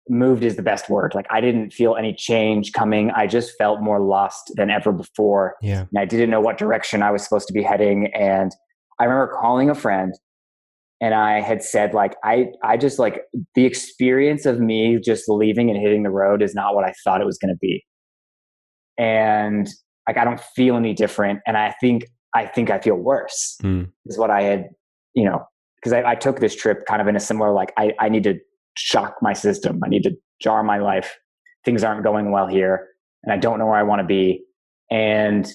[0.09, 1.15] moved is the best word.
[1.15, 3.11] Like I didn't feel any change coming.
[3.11, 5.55] I just felt more lost than ever before.
[5.63, 5.87] Yeah.
[5.91, 8.09] And I didn't know what direction I was supposed to be heading.
[8.15, 8.53] And
[8.99, 10.15] I remember calling a friend
[11.01, 13.23] and I had said like I I just like
[13.55, 17.21] the experience of me just leaving and hitting the road is not what I thought
[17.21, 17.85] it was going to be.
[18.99, 19.69] And
[20.07, 22.05] like I don't feel any different and I think
[22.35, 23.91] I think I feel worse mm.
[24.07, 24.71] is what I had,
[25.15, 27.93] you know, because I, I, took this trip kind of in a similar like I,
[27.99, 28.39] I need to
[28.75, 29.81] shock my system.
[29.85, 31.19] I need to jar my life.
[31.65, 32.89] Things aren't going well here
[33.23, 34.45] and I don't know where I want to be.
[34.91, 35.51] And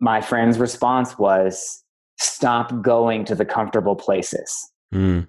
[0.00, 1.82] my friend's response was
[2.18, 4.70] stop going to the comfortable places.
[4.94, 5.28] Mm.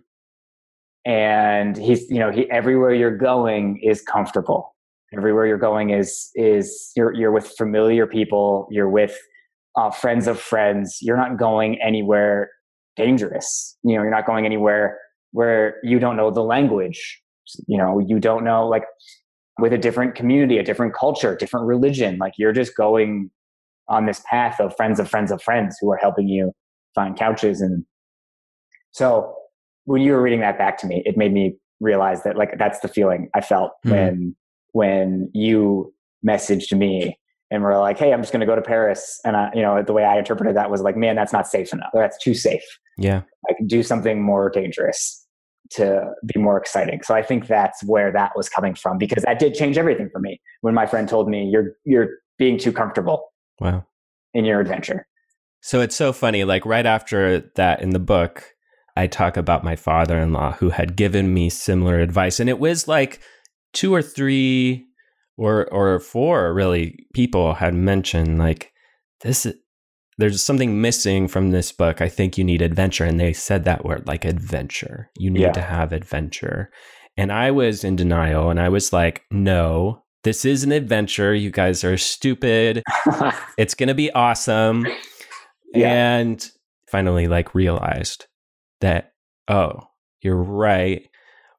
[1.06, 4.76] And he's, you know, he, everywhere you're going is comfortable.
[5.14, 8.68] Everywhere you're going is, is you're, you're with familiar people.
[8.72, 9.18] You're with
[9.76, 11.00] uh, friends of friends.
[11.02, 12.50] You're not going anywhere
[12.96, 13.78] dangerous.
[13.84, 15.00] You know, you're not going anywhere
[15.32, 17.22] where you don't know the language.
[17.68, 18.84] You know, you don't know like
[19.60, 22.18] with a different community, a different culture, different religion.
[22.18, 23.30] Like you're just going
[23.88, 26.52] on this path of friends of friends of friends who are helping you
[26.96, 27.62] find couches.
[27.62, 27.86] And
[28.92, 29.34] so
[29.86, 32.80] when you were reading that back to me, it made me realize that like that's
[32.80, 33.92] the feeling I felt mm-hmm.
[33.92, 34.36] when
[34.74, 35.94] when you
[36.26, 37.18] messaged me
[37.52, 39.20] and we're like, hey, I'm just going to go to Paris.
[39.26, 41.74] And I, you know, the way I interpreted that was like, man, that's not safe
[41.74, 41.90] enough.
[41.94, 42.64] That's too safe.
[42.98, 43.22] Yeah.
[43.50, 45.28] I can do something more dangerous
[45.72, 47.02] to be more exciting.
[47.04, 50.20] So I think that's where that was coming from because that did change everything for
[50.20, 53.32] me when my friend told me you're you're being too comfortable.
[53.60, 53.86] Wow.
[54.34, 55.06] In your adventure.
[55.62, 58.54] So it's so funny like right after that in the book
[58.98, 63.22] I talk about my father-in-law who had given me similar advice and it was like
[63.72, 64.88] two or three
[65.42, 68.72] or or four really people had mentioned like
[69.22, 69.48] this
[70.18, 72.00] there's something missing from this book.
[72.00, 75.10] I think you need adventure and they said that word like adventure.
[75.18, 75.52] You need yeah.
[75.54, 76.70] to have adventure.
[77.18, 81.34] And I was in denial and I was like, "No, this is an adventure.
[81.34, 82.84] You guys are stupid.
[83.58, 84.86] it's going to be awesome."
[85.74, 86.18] Yeah.
[86.18, 86.52] And
[86.88, 88.28] finally like realized
[88.82, 89.14] that
[89.48, 89.80] oh,
[90.22, 91.08] you're right.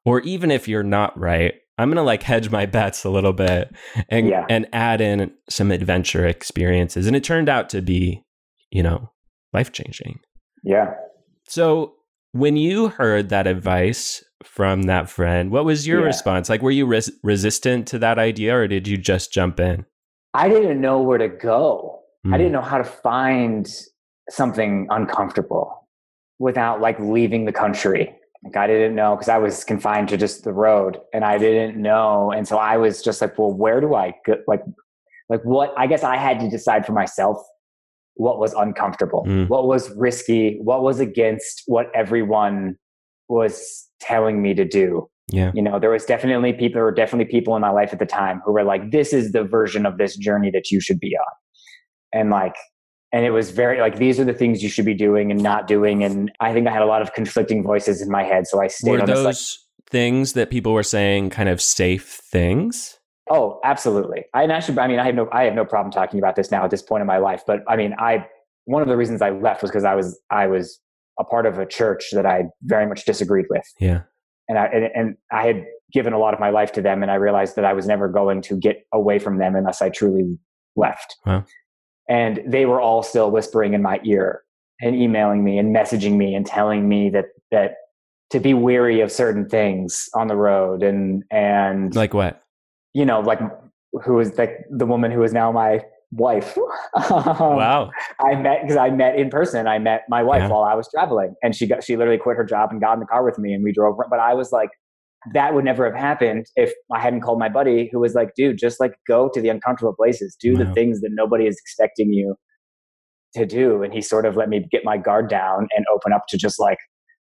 [0.04, 3.74] Or even if you're not right, I'm gonna like hedge my bets a little bit
[4.08, 4.44] and yeah.
[4.48, 7.06] and add in some adventure experiences.
[7.06, 8.22] And it turned out to be,
[8.70, 9.10] you know,
[9.52, 10.20] life changing.
[10.62, 10.94] Yeah.
[11.48, 11.94] So
[12.32, 16.06] when you heard that advice from that friend, what was your yeah.
[16.06, 16.48] response?
[16.48, 19.84] Like, were you res- resistant to that idea, or did you just jump in?
[20.34, 22.00] I didn't know where to go.
[22.26, 22.34] Mm.
[22.34, 23.68] I didn't know how to find
[24.30, 25.88] something uncomfortable
[26.38, 30.44] without like leaving the country like I didn't know because I was confined to just
[30.44, 32.32] the road and I didn't know.
[32.32, 34.36] And so I was just like, well, where do I go?
[34.48, 34.62] Like,
[35.28, 37.38] like what, I guess I had to decide for myself
[38.14, 39.48] what was uncomfortable, mm.
[39.48, 42.76] what was risky, what was against what everyone
[43.28, 45.08] was telling me to do.
[45.28, 45.52] Yeah.
[45.54, 48.06] You know, there was definitely people, there were definitely people in my life at the
[48.06, 51.16] time who were like, this is the version of this journey that you should be
[51.16, 51.32] on.
[52.12, 52.56] And like,
[53.12, 55.66] and it was very like these are the things you should be doing and not
[55.66, 56.02] doing.
[56.02, 58.66] And i think i had a lot of conflicting voices in my head so i
[58.66, 62.98] stayed were on those this, like, things that people were saying kind of safe things?
[63.30, 64.24] Oh absolutely.
[64.34, 66.64] I actually i mean i have no i have no problem talking about this now
[66.64, 68.26] at this point in my life but i mean i
[68.64, 70.80] one of the reasons i left was because i was i was
[71.20, 73.64] a part of a church that i very much disagreed with.
[73.78, 74.02] Yeah.
[74.48, 77.10] And i and, and i had given a lot of my life to them and
[77.10, 80.38] i realized that i was never going to get away from them unless i truly
[80.74, 81.16] left.
[81.26, 81.44] Wow
[82.12, 84.42] and they were all still whispering in my ear
[84.82, 87.76] and emailing me and messaging me and telling me that that
[88.30, 92.42] to be weary of certain things on the road and and like what
[92.92, 93.40] you know like
[94.04, 95.80] who is like the woman who is now my
[96.12, 96.56] wife.
[96.94, 97.90] Um, wow.
[98.20, 99.66] I met because I met in person.
[99.66, 100.48] I met my wife Yeah.
[100.48, 103.00] while I was traveling, and she got she literally quit her job and got in
[103.00, 103.96] the car with me, and we drove.
[104.10, 104.68] But I was like,
[105.32, 108.58] that would never have happened if I hadn't called my buddy, who was like, dude,
[108.58, 112.34] just like go to the uncomfortable places, do the things that nobody is expecting you
[113.34, 116.22] to do, and he sort of let me get my guard down and open up
[116.28, 116.78] to just like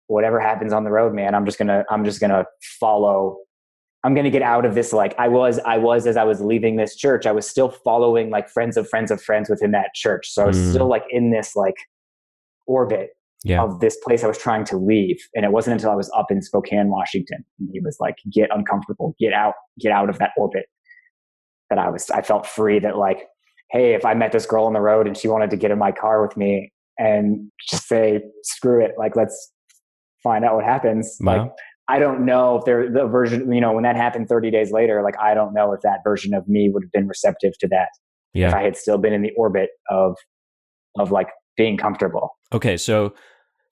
[0.09, 1.35] whatever happens on the road, man.
[1.35, 2.45] I'm just gonna I'm just gonna
[2.81, 3.39] follow
[4.05, 4.93] I'm to get out of this.
[4.93, 8.29] Like I was, I was, as I was leaving this church, I was still following
[8.29, 10.29] like friends of friends of friends within that church.
[10.31, 10.69] So I was Mm.
[10.69, 11.77] still like in this like
[12.67, 13.11] orbit
[13.45, 13.63] Yeah.
[13.63, 15.19] of this place I was trying to leave.
[15.35, 18.49] And it wasn't until I was up in Spokane, Washington, and he was like, get
[18.53, 20.65] uncomfortable, get out, get out of that orbit
[21.71, 23.27] that I was, I felt free that like,
[23.71, 25.79] Hey, if I met this girl on the road and she wanted to get in
[25.79, 29.53] my car with me and just say, screw it, like, let's
[30.23, 31.17] find out what happens.
[31.21, 31.51] Like,
[31.89, 35.03] I don't know if there the version you know when that happened 30 days later
[35.03, 37.89] like I don't know if that version of me would have been receptive to that
[38.33, 38.57] if Yeah.
[38.57, 40.17] I had still been in the orbit of
[40.99, 42.31] of like being comfortable.
[42.53, 42.77] Okay.
[42.77, 43.15] So,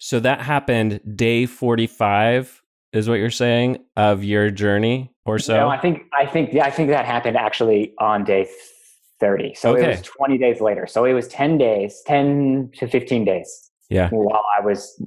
[0.04, 2.60] so that happened day 45
[2.92, 5.54] is what you're saying of your journey or so?
[5.54, 8.48] No, I think I think yeah, I think that happened actually on day
[9.20, 9.54] 30.
[9.54, 10.88] So it was 20 days later.
[10.88, 14.08] So it was 10 days, 10 to 15 days yeah.
[14.10, 15.00] while I was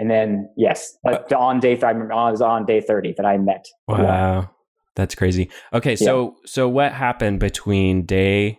[0.00, 3.38] and then yes, but on day I remember I was on day 30 that I
[3.38, 3.68] met.
[3.86, 4.50] Wow.
[4.96, 5.50] That's crazy.
[5.72, 8.58] Okay, so so what happened between day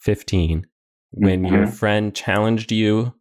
[0.00, 0.66] 15
[1.12, 1.74] when your Mhm.
[1.74, 3.14] friend challenged you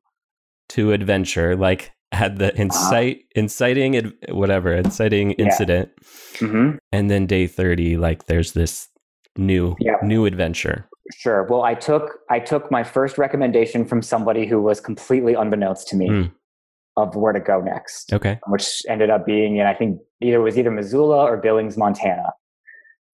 [0.69, 5.45] to adventure like had the incite inciting ad- whatever, inciting Yeah.
[5.45, 5.89] incident
[6.39, 8.87] hmm and then day 30 like there's this
[9.37, 9.97] new Yeah.
[10.03, 10.85] new adventure.
[11.15, 11.43] Sure.
[11.49, 15.95] Well, I took I took my first recommendation from somebody who was completely unbeknownst to
[15.95, 16.31] me Mm.
[16.97, 18.39] of where to go next, Okay.
[18.47, 22.33] which ended up being in I think either it was either Missoula or Billings, Montana.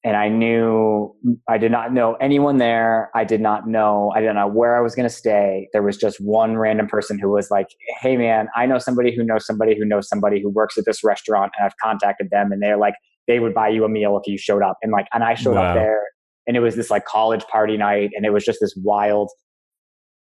[0.05, 1.15] And I knew
[1.49, 3.09] I did not know anyone there.
[3.15, 5.67] I did not know I didn't know where I was going to stay.
[5.73, 7.65] There was just one random person who was like,
[8.01, 11.03] "Hey, man, I know somebody who knows somebody who knows somebody who works at this
[11.03, 12.93] restaurant, and I've contacted them, and they're like,
[13.27, 15.55] they would buy you a meal if you showed up." And like, and I showed
[15.55, 15.69] Wow.
[15.69, 16.03] up there,
[16.45, 19.31] and it was this like college party night, and it was just this wild,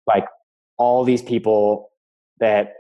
[0.08, 0.26] like
[0.78, 1.90] all these people
[2.40, 2.74] that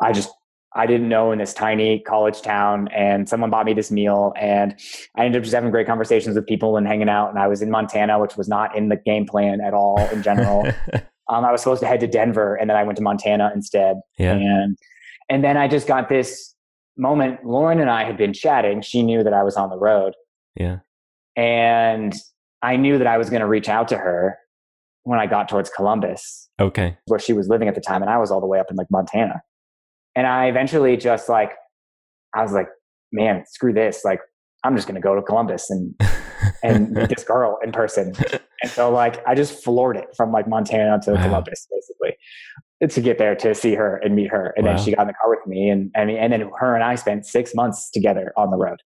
[0.00, 0.30] I just
[0.76, 4.74] I didn't know in this tiny college town, and someone bought me this meal, and
[5.16, 7.30] I ended up just having great conversations with people and hanging out.
[7.30, 10.22] And I was in Montana, which was not in the game plan at all in
[10.22, 10.66] general.
[11.28, 13.96] um, I was supposed to head to Denver, and then I went to Montana instead.
[14.18, 14.34] yeah.
[14.34, 14.76] And
[15.28, 16.54] and then I just got this
[16.96, 17.44] moment.
[17.44, 18.80] Lauren and I had been chatting.
[18.82, 20.14] She knew that I was on the road,
[20.56, 20.78] Yeah.
[21.36, 22.14] and
[22.62, 24.38] I knew that I was going to reach out to her
[25.04, 26.96] when I got towards Columbus Okay.
[27.06, 28.76] where she was living at the time and I was all the way up in
[28.76, 29.42] like Montana.
[30.16, 31.52] And I eventually just like
[32.34, 32.68] I was like,
[33.12, 34.04] man, screw this.
[34.04, 34.20] Like
[34.64, 35.94] I'm just gonna go to Columbus and
[36.62, 38.14] and meet this girl in person.
[38.62, 41.22] And so like I just floored it from like Montana to Wow.
[41.22, 42.16] Columbus basically
[42.90, 44.52] to get there to see her and meet her.
[44.56, 44.74] And Wow.
[44.76, 46.82] then she got in the car with me and I mean and then her and
[46.82, 48.80] I spent six months together on the road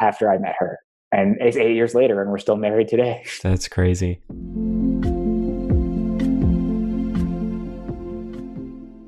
[0.00, 0.78] after I met her.
[1.12, 3.24] And it's eight years later and we're still married today.
[3.42, 4.20] That's crazy.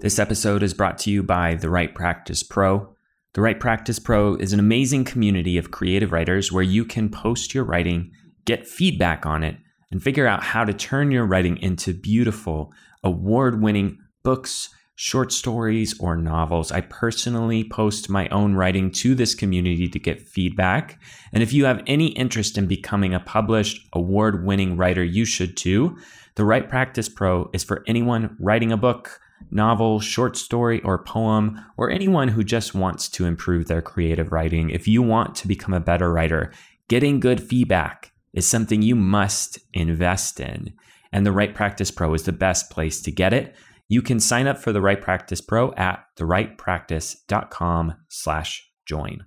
[0.07, 2.95] This episode is brought to you by The Write Practice Pro.
[3.33, 7.53] The Write Practice Pro is an amazing community of creative writers where you can post
[7.53, 8.13] your writing,
[8.45, 9.57] get feedback on it,
[9.91, 15.99] and figure out how to turn your writing into beautiful, award winning books, short stories,
[15.99, 16.71] or novels.
[16.71, 21.01] I personally post my own writing to this community to get feedback.
[21.33, 25.57] And if you have any interest in becoming a published, award winning writer, you should
[25.57, 25.99] too.
[26.37, 31.65] The Write Practice Pro is for anyone writing a book, novel, short story, or poem,
[31.77, 34.71] or anyone who just wants to improve their creative writing.
[34.71, 36.53] If you want to become a better writer,
[36.89, 40.75] getting good feedback is something you must invest in.
[41.13, 43.57] And the Write Practice Pro is the best place to get it.
[43.89, 49.25] You can sign up for the Write Practice Pro at thewritepractice.com slash join.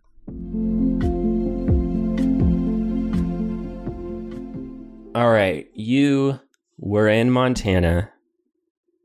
[5.15, 5.67] All right.
[5.73, 6.39] You
[6.77, 8.11] were in Montana.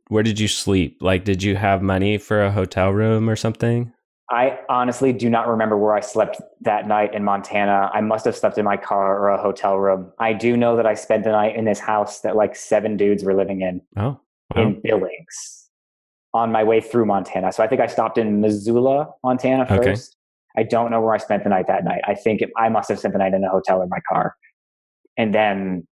[0.08, 0.98] Where did you sleep?
[1.00, 3.92] Like, did you have money for a hotel room or something?
[4.30, 7.90] I honestly do not remember where I slept that night in Montana.
[7.92, 10.10] I must have slept in my car or a hotel room.
[10.18, 13.22] I do know that I spent the night in this house that like seven dudes
[13.22, 14.18] were living in Oh,
[14.54, 14.62] wow.
[14.62, 15.68] in Billings
[16.32, 17.52] on my way through Montana.
[17.52, 19.76] So I think I stopped in Missoula, Montana Okay.
[19.76, 20.16] first.
[20.56, 22.00] I don't know where I spent the night that night.
[22.06, 24.34] I think it, I must have spent the night in a hotel in my car.
[25.16, 25.86] And then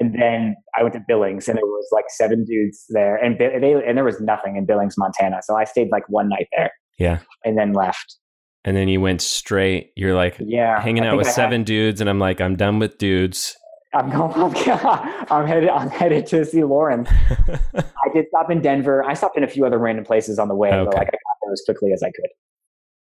[0.00, 3.72] and then I went to Billings and there was like seven dudes there and they
[3.86, 5.40] and there was nothing in Billings, Montana.
[5.42, 7.18] So I stayed like one night there yeah.
[7.44, 8.16] and then left.
[8.64, 9.90] And then you went straight.
[9.96, 10.80] You're like Yeah.
[10.80, 13.56] hanging I out with I had- seven dudes, and I'm like, I'm done with dudes.
[13.94, 14.32] I'm going.
[14.68, 15.68] I'm, I'm headed.
[15.68, 17.06] I'm headed to see Lauren.
[17.74, 19.04] I did stop in Denver.
[19.04, 20.84] I stopped in a few other random places on the way, Okay.
[20.84, 22.30] but like I got there as quickly as I could,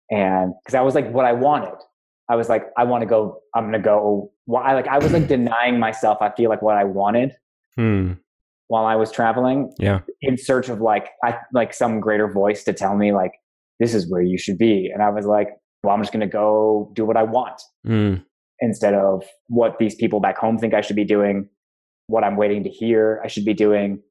[0.09, 1.75] and because that was like what I wanted.
[2.31, 3.39] I was like, I want to go.
[3.55, 4.31] I'm gonna go.
[4.45, 4.87] Well, I like.
[4.87, 6.17] I was like denying myself.
[6.21, 7.33] I feel like what I wanted
[7.75, 8.13] Hmm.
[8.67, 9.99] while I was traveling, Yeah.
[10.21, 13.31] in search of like I like some greater voice to tell me like
[13.79, 14.89] this is where you should be.
[14.93, 15.49] And I was like,
[15.83, 18.15] well, I'm just gonna go do what I want Hmm.
[18.59, 21.49] instead of what these people back home think I should be doing,
[22.07, 24.01] what I'm waiting to hear I should be doing.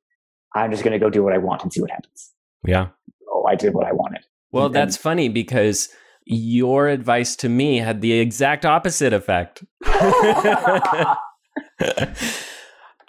[0.54, 2.32] I'm just going to go do what I want and see what happens.
[2.66, 2.88] Yeah.
[3.32, 4.22] Oh, I did what I wanted.
[4.50, 5.88] Well, And- that's funny because
[6.24, 9.64] your advice to me had the exact opposite effect.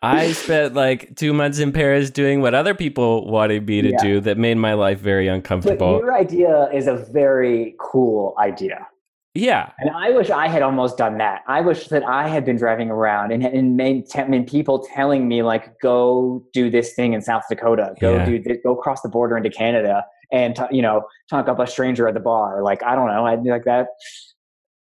[0.04, 3.98] I spent like two months in Paris doing what other people wanted me to Yeah.
[4.02, 5.94] do that made my life very uncomfortable.
[6.00, 8.88] but your idea is a very cool idea.
[9.36, 9.70] Yeah.
[9.80, 11.42] And I wish I had almost done that.
[11.48, 15.42] I wish that I had been driving around and, and, made, te- people telling me
[15.44, 18.26] like, go do this thing in South Dakota, go Yeah.
[18.26, 21.68] do this, go cross the border into Canada and, t- you know, talk up a
[21.68, 22.64] stranger at the bar.
[22.64, 23.26] Like, I don't know.
[23.26, 23.88] I'd be like that.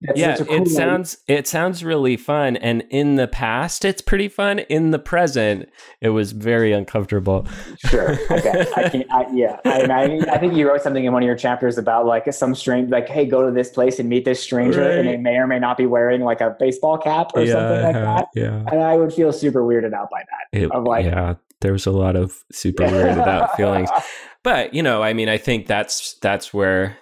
[0.03, 4.03] That's yeah, a cool it sounds it sounds really fun and in the past it's
[4.03, 4.59] pretty fun.
[4.59, 5.69] In the present
[6.01, 7.47] it was very uncomfortable.
[7.79, 8.19] Sure.
[8.31, 8.67] Okay.
[8.77, 9.13] I can't.
[9.13, 9.61] I, yeah.
[9.65, 12.55] I, I, I think you wrote something in one of your chapters about like some
[12.57, 15.47] strange, like, hey, go to this place and meet this stranger, and they may or
[15.47, 18.27] may not be wearing like a baseball cap or something like uh-huh, that.
[18.35, 18.65] Yeah.
[18.73, 20.59] And I would feel super weirded out by that.
[20.59, 23.91] It- Of like- yeah, there was a lot of super weirded out feelings.
[24.45, 26.99] But, you know, I mean, I think that's that's where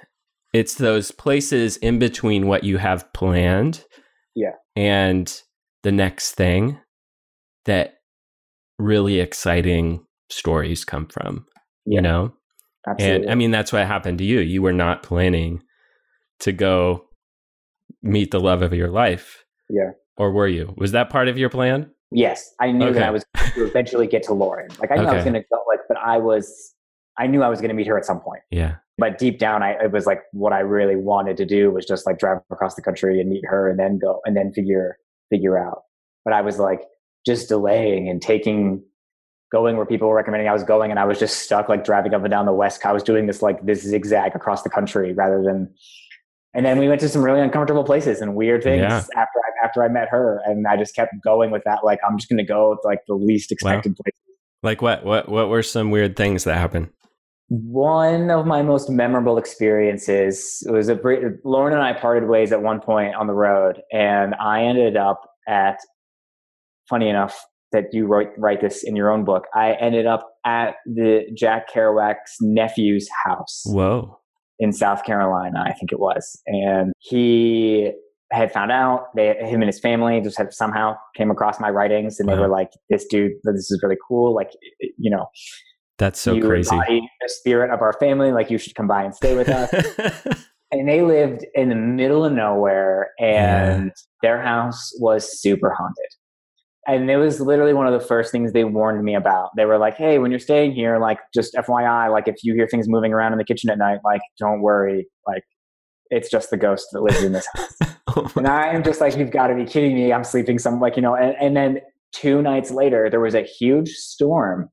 [0.52, 3.82] it's those places in between what you have planned
[4.34, 4.52] Yeah.
[4.76, 5.32] and
[5.82, 6.78] the next thing
[7.64, 7.94] that
[8.78, 11.46] really exciting stories come from,
[11.86, 11.96] Yeah.
[11.96, 12.34] you know?
[12.86, 13.22] Absolutely.
[13.22, 14.40] And I mean, that's what happened to you.
[14.40, 15.62] You were not planning
[16.40, 17.06] to go
[18.02, 19.44] meet the love of your life.
[19.70, 19.92] Yeah.
[20.18, 20.74] Or were you?
[20.76, 21.90] Was that part of your plan?
[22.10, 22.94] Yes, I knew Okay.
[22.98, 24.68] that I was going to eventually get to Lauren.
[24.80, 26.74] Like I knew I was going to go, like, but I was,
[27.18, 28.42] I knew I was going to meet her at some point.
[28.50, 28.76] Yeah.
[28.98, 32.06] But deep down, I it was like what I really wanted to do was just
[32.06, 34.98] like drive across the country and meet her, and then go and then figure
[35.30, 35.82] figure out.
[36.24, 36.82] But I was like
[37.26, 38.82] just delaying and taking
[39.50, 42.12] going where people were recommending I was going, and I was just stuck like driving
[42.12, 42.84] up and down the west.
[42.84, 45.72] I was doing this like this zigzag across the country rather than.
[46.54, 48.96] And then we went to some really uncomfortable places and weird things Yeah.
[49.16, 51.84] after I, after I met her, and I just kept going with that.
[51.84, 54.14] Like I'm just going to go to like the least expected place.
[54.62, 55.04] Like what?
[55.04, 55.28] What?
[55.28, 56.90] What were some weird things that happened?
[57.48, 60.98] One of my most memorable experiences was a
[61.44, 65.20] Lauren and I parted ways at one point on the road, and I ended up
[65.48, 65.78] at.
[66.88, 69.44] Funny enough that you wrote write this in your own book.
[69.54, 74.18] I ended up at the Jack Kerouac's nephew's house Whoa.
[74.60, 77.92] In South Carolina, I think it was, and he
[78.32, 82.20] had found out they him and his family just had somehow came across my writings,
[82.20, 85.26] and they were like, "This dude, this is really cool." Like, you know,
[85.98, 86.76] That's so crazy.
[86.76, 88.30] the spirit of our family.
[88.30, 89.72] Like you should come by and stay with us.
[90.70, 93.90] and they lived in the middle of nowhere, and
[94.22, 96.06] their house was super haunted.
[96.94, 99.50] And it was literally one of the first things they warned me about.
[99.56, 102.66] They were like, "Hey, when you're staying here, like just FYI, like if you hear
[102.66, 105.44] things moving around in the kitchen at night, like don't worry, like
[106.10, 107.76] it's just the ghost that lives in this house."
[108.16, 110.12] Oh and I'm just like, "You've got to be kidding me!
[110.12, 111.80] I'm sleeping some like you know." And, and then
[112.12, 114.68] two nights later, there was a huge storm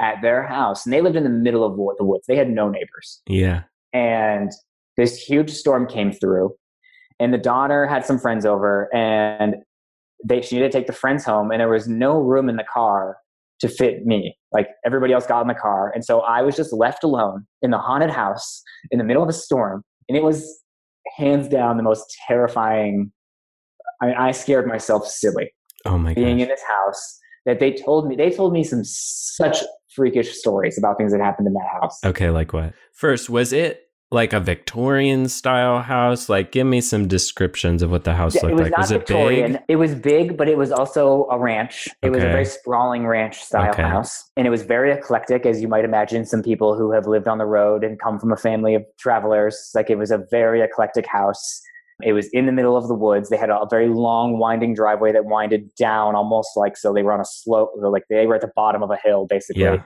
[0.00, 2.24] at their house, and they lived in the middle of the woods.
[2.26, 3.64] They had no neighbors, yeah.
[3.92, 4.50] and
[4.96, 6.54] this huge storm came through,
[7.20, 9.56] and the daughter had some friends over, and
[10.24, 12.64] they she needed to take the friends home, and there was no room in the
[12.72, 13.16] car
[13.60, 14.36] to fit me.
[14.52, 17.70] Like everybody else got in the car, and so I was just left alone in
[17.70, 20.60] the haunted house in the middle of a storm, and it was
[21.16, 23.12] hands down the most terrifying.
[24.00, 25.52] I, mean, I scared myself silly
[25.84, 26.42] Oh my being gosh.
[26.42, 29.58] in this house that they told me they told me some such
[29.94, 31.98] freakish stories about things that happened in that house.
[32.04, 32.74] Okay, like what?
[32.92, 33.82] First, was it
[34.12, 36.28] like a Victorian style house?
[36.28, 38.70] Like, give me some descriptions of what the house Yeah, looked it was like.
[38.72, 39.52] not Was it Victorian.
[39.52, 39.60] big?
[39.68, 41.88] It was big, but it was also a ranch.
[42.02, 43.82] It was a very sprawling ranch style Okay.
[43.82, 44.30] house.
[44.36, 47.38] And it was very eclectic, as you might imagine, some people who have lived on
[47.38, 49.70] the road and come from a family of travelers.
[49.74, 51.60] Like it was a very eclectic house.
[52.02, 53.28] It was in the middle of the woods.
[53.30, 57.02] They had a, a very long, winding driveway that winded down almost like so they
[57.02, 59.82] were on a slope, like they were at the bottom of a hill, basically, Yeah.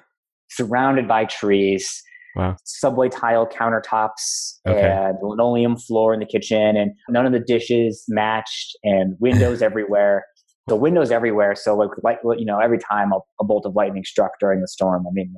[0.48, 2.02] surrounded by trees.
[2.36, 2.56] Wow.
[2.64, 4.80] subway tile countertops Okay.
[4.88, 10.24] and linoleum floor in the kitchen and none of the dishes matched and windows everywhere
[10.68, 14.04] the windows everywhere so like, like you know every time a, a bolt of lightning
[14.04, 15.32] struck during the storm i mean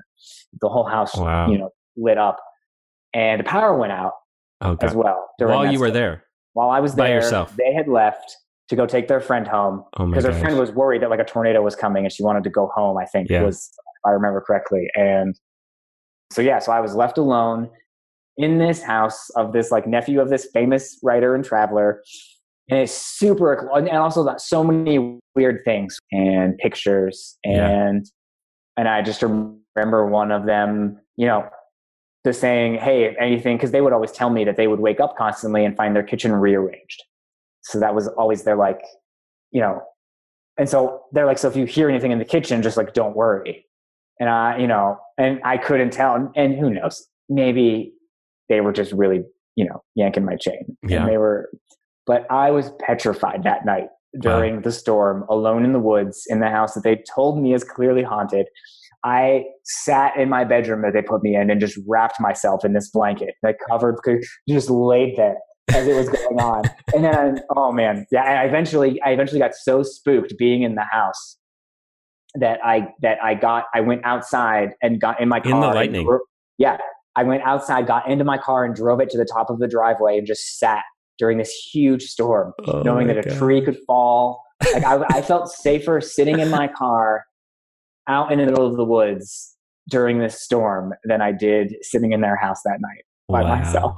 [0.61, 1.51] the whole house Wow.
[1.51, 2.39] you know lit up
[3.15, 4.13] and the power went out
[4.61, 5.93] Oh, as well during While you were storm.
[5.95, 6.25] there.
[6.55, 7.55] while i was there, by yourself.
[7.57, 8.37] they had left
[8.71, 10.41] to go take their friend home Oh because her gosh.
[10.41, 12.99] friend was worried that like a tornado was coming and she wanted to go home.
[12.99, 13.43] I think Yeah.
[13.43, 14.89] was if I remember correctly.
[14.95, 15.35] And
[16.31, 17.71] so yeah, so I was left alone
[18.37, 22.03] in this house of this like nephew of this famous writer and traveler.
[22.71, 27.67] And it's super and also so many weird things and pictures Yeah.
[27.69, 28.07] and
[28.77, 31.49] and I just remember one of them, you know,
[32.25, 35.01] just saying, "Hey, if anything," because they would always tell me that they would wake
[35.01, 37.03] up constantly and find their kitchen rearranged.
[37.63, 38.81] So that was always their like,
[39.51, 39.83] you know,
[40.59, 43.17] and so they're like, "So if you hear anything in the kitchen, just like don't
[43.17, 43.67] worry."
[44.21, 47.93] And I, you know, and I couldn't tell, and, and who knows, maybe
[48.49, 49.23] they were just really,
[49.57, 51.01] you know, yanking my chain, Yeah.
[51.01, 51.51] and they were.
[52.07, 53.89] But I was petrified that night
[54.21, 57.63] during the storm, alone in the woods in the house that they told me is
[57.65, 58.47] clearly haunted.
[59.05, 62.73] I sat in my bedroom that they put me in and just wrapped myself in
[62.73, 63.35] this blanket.
[63.45, 63.97] I covered,
[64.49, 65.37] just laid there
[65.69, 66.65] as it was going on.
[66.95, 68.23] And then, oh man, yeah.
[68.25, 71.37] I eventually, I eventually got so spooked being in the house
[72.35, 73.65] that I that I got.
[73.75, 75.53] I went outside and got in my car.
[75.53, 76.05] In the lightning.
[76.07, 76.21] dro-
[76.59, 76.79] yeah,
[77.17, 79.69] I went outside, got into my car, and drove it to the top of the
[79.69, 80.83] driveway and just sat
[81.19, 83.39] during this huge storm Oh knowing that a God.
[83.39, 84.43] tree could fall.
[84.73, 87.25] Like I, I felt safer sitting in my car
[88.09, 89.57] out in the middle of the woods
[89.89, 93.57] during this storm than I did sitting in their house that night by Wow.
[93.57, 93.97] myself.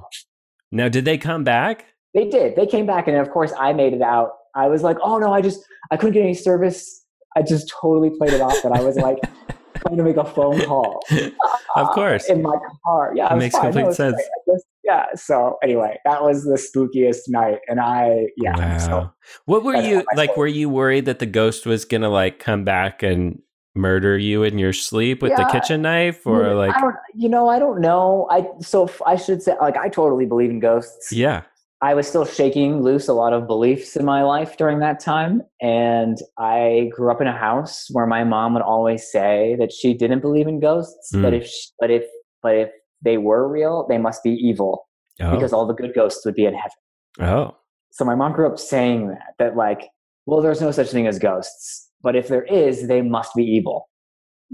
[0.73, 1.87] Now, did they come back?
[2.15, 2.57] They did.
[2.57, 4.31] They came back, and of course, I made it out.
[4.55, 5.61] I was like, "Oh no, I just
[5.91, 7.05] I couldn't get any service."
[7.37, 9.19] I just totally played it off that I was like
[9.79, 11.03] trying to make a phone call.
[11.11, 11.33] Of
[11.77, 12.29] uh, course.
[12.29, 13.13] in my car.
[13.15, 13.73] Yeah, It makes fine.
[13.73, 14.17] complete sense.
[14.51, 15.07] just- yeah.
[15.15, 18.57] So anyway, that was the spookiest night, and I yeah.
[18.57, 18.79] Wow.
[18.79, 19.13] So
[19.45, 20.31] what were you like?
[20.33, 20.39] story.
[20.39, 23.41] Were you worried that the ghost was gonna like come back and
[23.77, 26.77] murder you in your sleep with the kitchen knife, or Yeah, like?
[26.77, 28.27] I don't, you know, I don't know.
[28.31, 31.13] I so i should say, like, I totally believe in ghosts.
[31.13, 31.43] Yeah.
[31.83, 35.41] I was still shaking loose a lot of beliefs in my life during that time,
[35.63, 39.95] and I grew up in a house where my mom would always say that she
[39.95, 41.41] didn't believe in ghosts, but Mm.
[41.41, 42.05] if sh but if
[42.43, 42.71] but if
[43.03, 44.87] they were real, they must be evil
[45.23, 45.31] Oh.
[45.33, 46.79] because all the good ghosts would be in heaven.
[47.21, 47.57] oh.
[47.93, 49.89] So my mom grew up saying that that like,
[50.27, 53.89] well, there's no such thing as ghosts, but if there is, they must be evil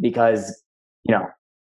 [0.01, 0.63] because
[1.05, 1.27] you know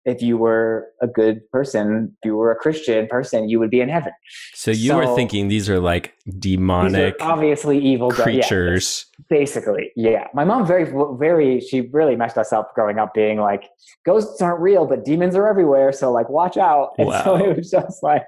[0.05, 3.81] if you were a good person, if you were a Christian person, you would be
[3.81, 4.13] in heaven.
[4.55, 8.23] So you were So- thinking these are like These are demonic obviously evil go- yeah,
[8.25, 9.07] creatures.
[9.29, 10.29] basically, yeah.
[10.35, 13.65] My mom very, very, she really messed us up growing up, being like,
[14.07, 15.93] ghosts aren't real, but demons are everywhere.
[15.93, 16.91] So like, watch out.
[16.99, 18.25] And so it was just like,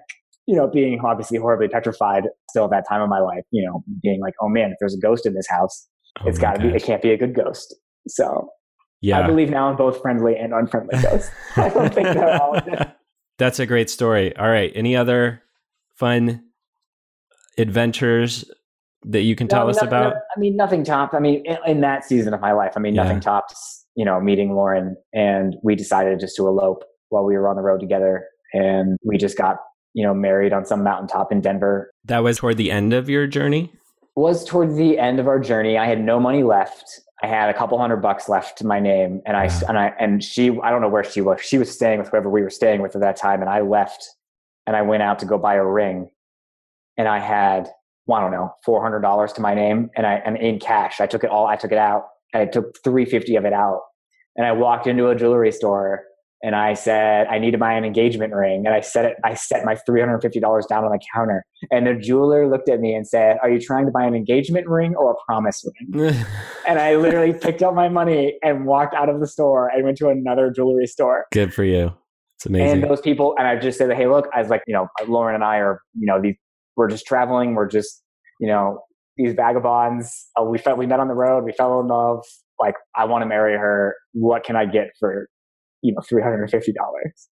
[0.46, 3.44] you know, being obviously horribly petrified still at that time of my life.
[3.52, 5.86] You know, being like, oh man, if there's a ghost in this house,
[6.20, 6.68] Oh it's got to be.
[6.74, 7.74] It can't be a good ghost.
[8.08, 8.48] So
[9.02, 11.30] I believe now in both friendly and unfriendly ghosts.
[11.56, 12.60] I don't think they're all.
[13.38, 14.36] That's a great story.
[14.36, 14.70] All right.
[14.74, 15.42] Any other
[15.94, 16.42] fun
[17.58, 18.44] adventures
[19.04, 20.12] that you can tell us no- about?
[20.14, 21.14] no, I mean, nothing topped.
[21.14, 23.04] I mean, in, in that season of my life, I mean, Yeah.
[23.04, 23.78] nothing tops.
[23.96, 27.62] You know, meeting Lauren, and we decided just to elope while we were on the
[27.62, 28.24] road together,
[28.54, 29.56] and we just got
[29.94, 31.90] you know married on some mountaintop in Denver.
[32.04, 33.72] That was toward the end of your journey.
[34.14, 35.76] Was toward the end of our journey.
[35.76, 37.00] I had no money left.
[37.22, 40.24] I had a couple hundred bucks left to my name, and I and I and
[40.24, 40.58] she.
[40.62, 41.40] I don't know where she was.
[41.42, 44.08] She was staying with whoever we were staying with at that time, and I left,
[44.66, 46.08] and I went out to go buy a ring,
[46.96, 47.68] and I had
[48.06, 51.00] well, I don't know four hundred dollars to my name, and I and in cash.
[51.00, 51.46] I took it all.
[51.46, 52.06] I took it out.
[52.34, 53.82] I took three fifty of it out,
[54.36, 56.04] and I walked into a jewelry store.
[56.42, 59.16] And I said I need to buy an engagement ring, and I set it.
[59.24, 62.68] I set my three hundred fifty dollars down on the counter, and the jeweler looked
[62.68, 65.64] at me and said, "Are you trying to buy an engagement ring or a promise
[65.64, 66.14] ring?"
[66.66, 69.98] And I literally picked up my money and walked out of the store and went
[69.98, 71.26] to another jewelry store.
[71.32, 71.92] Good for you.
[72.36, 72.82] It's amazing.
[72.82, 75.34] And those people, and I just said, "Hey, look," I was like, you know, Lauren
[75.34, 76.36] and I are, you know, these
[76.76, 77.54] we're just traveling.
[77.54, 78.02] We're just,
[78.40, 78.80] you know,
[79.16, 80.28] these vagabonds.
[80.40, 81.44] Uh, we felt we met on the road.
[81.44, 82.24] We fell in love.
[82.58, 83.96] Like, I want to marry her.
[84.12, 85.28] What can I get for,
[85.82, 87.28] you know, three hundred and fifty dollars?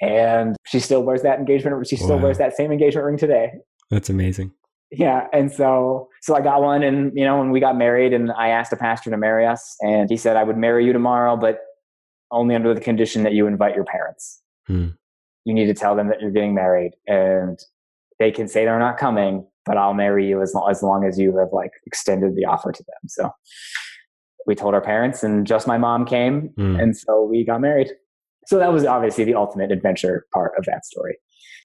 [0.00, 1.86] And she still wears that engagement.
[1.86, 2.22] She still Wow.
[2.24, 3.52] wears that same engagement ring today.
[3.90, 4.52] That's amazing.
[4.90, 8.32] Yeah, and so so I got one, and you know, when we got married, and
[8.32, 11.36] I asked a pastor to marry us, and he said I would marry you tomorrow,
[11.36, 11.58] but
[12.30, 14.42] only under the condition that you invite your parents.
[14.66, 14.88] Hmm.
[15.44, 17.58] You need to tell them that you're getting married, and
[18.18, 21.18] they can say they're not coming, but I'll marry you as long as long as
[21.18, 23.08] you have like extended the offer to them.
[23.08, 23.30] So
[24.46, 26.76] we told our parents, and just my mom came, Hmm.
[26.80, 27.90] and so we got married.
[28.46, 31.18] So that was obviously the ultimate adventure part of that story.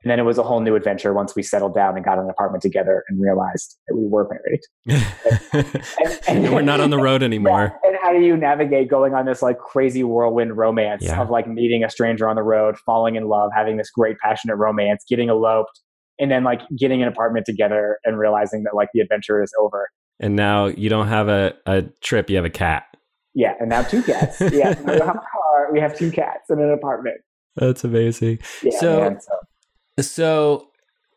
[0.04, 2.30] And then it was a whole new adventure once we settled down and got an
[2.30, 4.60] apartment together and realized that we were married.
[6.28, 7.72] and we're not on the road anymore.
[7.84, 11.22] Yeah, And how do you navigate going on this like crazy whirlwind romance Yeah.
[11.22, 14.58] of like meeting a stranger on the road, falling in love, having this great passionate
[14.58, 15.80] romance, getting eloped,
[16.20, 19.90] and then like getting an apartment together and realizing that like the adventure is over.
[20.20, 22.86] And now you don't have a, a trip, you have a cat.
[23.34, 24.40] Yeah, and now two cats.
[24.42, 27.18] yeah, we have a car, we have two cats in an apartment.
[27.56, 28.40] That's amazing.
[28.62, 30.68] Yeah, So- man, so So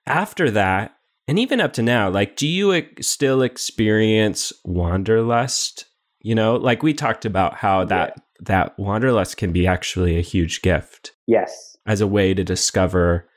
[0.06, 0.92] after that,
[1.28, 5.86] and even up to now, like, do you ex- still experience wanderlust?
[6.20, 10.60] You know, like we talked about how that that wanderlust can be actually a huge
[10.62, 13.28] gift yes, as a way to discover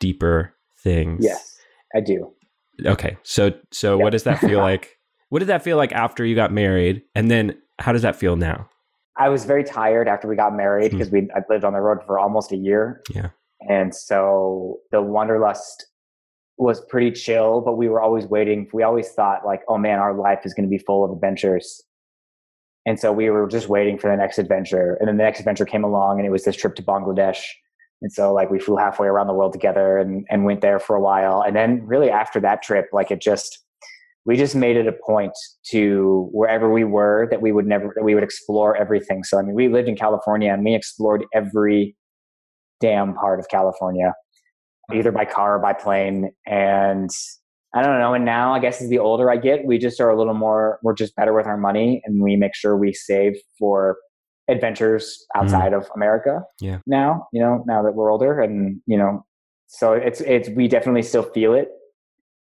[0.00, 1.24] deeper things.
[1.24, 1.56] yes,
[1.94, 2.32] I do.
[2.84, 3.16] Okay.
[3.22, 4.95] So so what does that feel like?
[5.28, 7.02] What did that feel like after you got married?
[7.14, 8.68] And then how does that feel now?
[9.16, 10.98] I was very tired after we got married Hmm.
[10.98, 13.02] because we I lived on the road for almost a year.
[13.14, 13.30] Yeah.
[13.68, 15.86] And so the wanderlust
[16.58, 18.68] was pretty chill, but we were always waiting.
[18.72, 21.82] We always thought like, oh man, our life is going to be full of adventures.
[22.86, 24.96] And so we were just waiting for the next adventure.
[25.00, 27.40] And then the next adventure came along and it was this trip to Bangladesh.
[28.00, 30.94] And so like we flew halfway around the world together and, and went there for
[30.94, 31.42] a while.
[31.42, 33.58] And then really after that trip, like it just,
[34.26, 35.32] we just made it a point
[35.70, 39.22] to wherever we were that we would never, that we would explore everything.
[39.22, 41.96] So, I mean, we lived in California and we explored every
[42.80, 44.12] damn part of California,
[44.92, 46.32] either by car or by plane.
[46.44, 47.08] And
[47.72, 48.14] I don't know.
[48.14, 50.80] And now I guess as the older I get, we just are a little more,
[50.82, 53.96] we're just better with our money and we make sure we save for
[54.48, 55.40] adventures mm.
[55.40, 56.42] outside of America.
[56.60, 56.78] Yeah.
[56.84, 59.24] Now, you know, now that we're older and, you know,
[59.68, 61.68] so it's, it's, we definitely still feel it,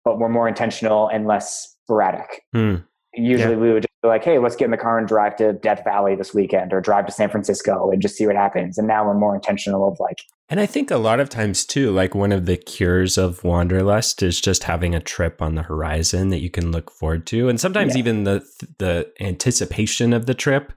[0.09, 2.41] but we're more intentional and less sporadic.
[2.53, 2.75] Hmm.
[3.13, 5.53] Usually we would just be like, hey, let's get in the car and drive to
[5.53, 8.77] Death Valley this weekend or drive to San Francisco and just see what happens.
[8.79, 10.17] And now we're more intentional of like,
[10.49, 14.23] And I think a lot of times too, like one of the cures of wanderlust
[14.23, 17.49] is just having a trip on the horizon that you can look forward to.
[17.49, 17.99] And sometimes Yeah.
[17.99, 18.43] even the
[18.79, 20.71] the anticipation of the trip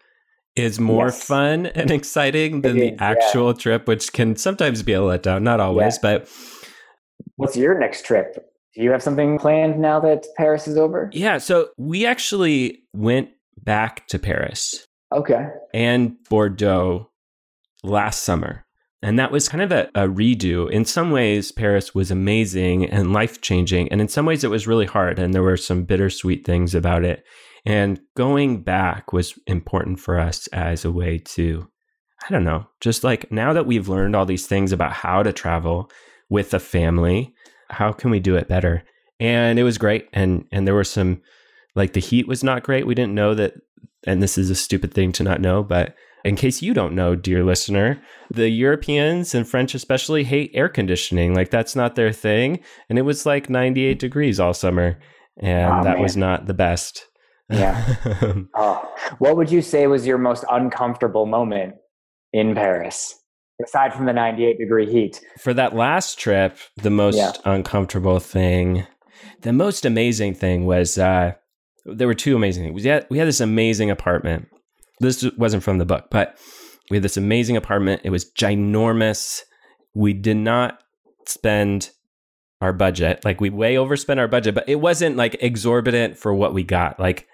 [0.57, 1.23] is more Yes.
[1.25, 3.11] fun and exciting than It the is, yeah.
[3.11, 6.29] actual trip, which can sometimes be a letdown, not always, but
[7.37, 8.49] what's your next trip?
[8.75, 11.11] Do you have something planned now that Paris is over?
[11.13, 13.31] yeah, so we actually went
[13.63, 15.47] back to Paris Okay.
[15.75, 17.11] and Bordeaux
[17.83, 18.65] last summer.
[19.05, 20.71] And that was kind of a, a redo.
[20.71, 23.89] In some ways, Paris was amazing and life changing.
[23.91, 25.19] And in some ways, it was really hard.
[25.19, 27.25] And there were some bittersweet things about it.
[27.67, 31.69] And going back was important for us as a way to,
[32.25, 35.33] I don't know, just like now that we've learned all these things about how to
[35.33, 35.91] travel
[36.31, 37.35] with a family,
[37.73, 38.83] how can we do it better?
[39.21, 40.09] And it was great.
[40.13, 41.23] And and there were some
[41.75, 42.87] like the heat was not great.
[42.87, 43.55] We didn't know that
[44.07, 45.95] and this is a stupid thing to not know, but
[46.25, 48.01] in case you don't know, dear listener,
[48.31, 51.35] the Europeans and French especially hate air conditioning.
[51.35, 52.61] Like that's not their thing.
[52.89, 54.99] And it was like 98 degrees all summer.
[55.41, 56.03] And Oh, that man.
[56.03, 57.07] was not the best.
[57.51, 57.97] Yeah.
[58.57, 61.75] Oh, what would you say was your most uncomfortable moment
[62.33, 63.15] in Paris,
[63.65, 65.21] aside from the 98 degree heat?
[65.41, 67.33] For that last trip, the most Yeah.
[67.45, 68.87] uncomfortable thing,
[69.43, 71.33] the most amazing thing was uh,
[71.85, 72.83] there were two amazing things.
[72.83, 74.49] We had, we had this amazing apartment.
[75.01, 76.39] This wasn't from the book, but
[76.91, 78.03] we had this amazing apartment.
[78.05, 79.41] It was ginormous.
[79.95, 80.81] We did not
[81.27, 81.91] spend
[82.61, 83.25] our budget.
[83.25, 87.01] Like we way overspent our budget, but it wasn't like exorbitant for what we got.
[87.01, 87.27] Like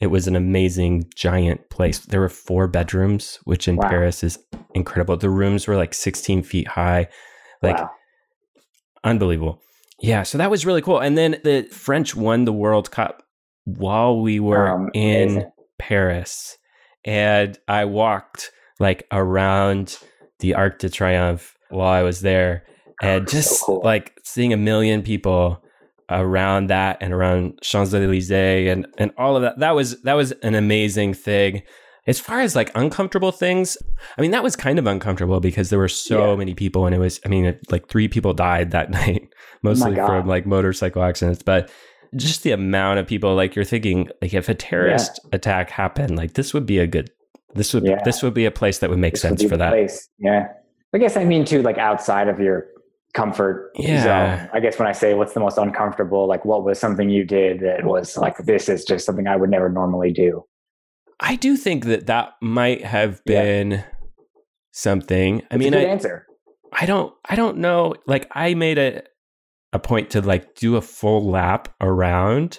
[0.00, 1.98] it was an amazing giant place.
[1.98, 3.88] There were four bedrooms, which in Wow.
[3.88, 4.38] Paris is
[4.74, 5.16] incredible.
[5.16, 7.08] The rooms were like 16 feet high.
[7.62, 7.90] Like wow.
[9.04, 9.60] unbelievable.
[10.00, 10.98] Yeah, so that was really cool.
[10.98, 13.22] And then the French won the World Cup
[13.64, 15.50] while we were Um, in amazing.
[15.78, 16.58] Paris.
[17.04, 19.98] And I walked like around
[20.40, 22.64] the Arc de Triomphe while I was there
[23.00, 23.80] and So just cool.
[23.82, 25.62] like seeing a million people
[26.10, 29.58] around that and around Champs-Élysées and and all of that.
[29.58, 31.62] That was that was an amazing thing.
[32.06, 33.76] As far as like uncomfortable things,
[34.16, 36.36] I mean that was kind of uncomfortable because there were so Yeah.
[36.36, 39.28] many people and it was I mean like 3 people died that night
[39.62, 40.06] mostly God.
[40.06, 41.70] from like motorcycle accidents, but
[42.14, 46.34] just the amount of people like you're thinking like if a terrorist attack happened like
[46.34, 47.10] this would be a good
[47.54, 48.00] this would Yeah.
[48.04, 49.70] this would be a place that would make This would sense be for that.
[49.70, 50.08] Place.
[50.20, 50.46] Yeah.
[50.94, 52.66] I guess I mean too, like outside of your
[53.16, 54.02] comfort Yeah.
[54.04, 54.50] zone.
[54.52, 57.60] I guess when I say what's the most uncomfortable, like what was something you did
[57.60, 60.44] that was like, this is just something I would never normally do.
[61.18, 63.42] I do think that that might have Yeah.
[63.42, 63.84] been
[64.72, 65.40] something.
[65.50, 66.26] I It's mean, a good I, answer.
[66.72, 67.94] I don't, I don't know.
[68.06, 69.02] Like, I made a
[69.72, 72.58] a point to like do a full lap around.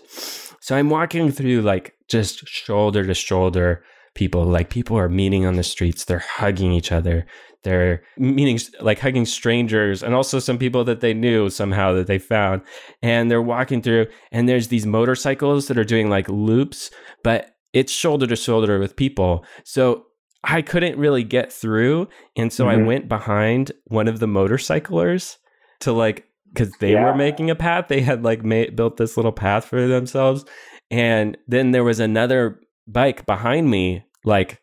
[0.60, 3.84] So I'm walking through like just shoulder to shoulder
[4.18, 4.43] people.
[4.43, 6.03] Like people are meeting on the streets.
[6.03, 7.26] They're hugging each other.
[7.63, 12.20] They're meeting like hugging strangers and also some people that they knew somehow that they
[12.20, 12.61] found.
[13.01, 16.91] And they're walking through and there's these motorcycles that are doing like loops,
[17.24, 19.45] but it's shoulder to shoulder with people.
[19.63, 20.05] So
[20.43, 22.07] I couldn't really get through.
[22.38, 22.86] And so I Mhm.
[22.86, 25.38] went behind one of the motorcyclers
[25.82, 27.03] to like, because they Yeah.
[27.05, 27.86] were making a path.
[27.89, 30.45] They had like made, built this little path for themselves.
[30.89, 34.61] And then there was another bike behind me, like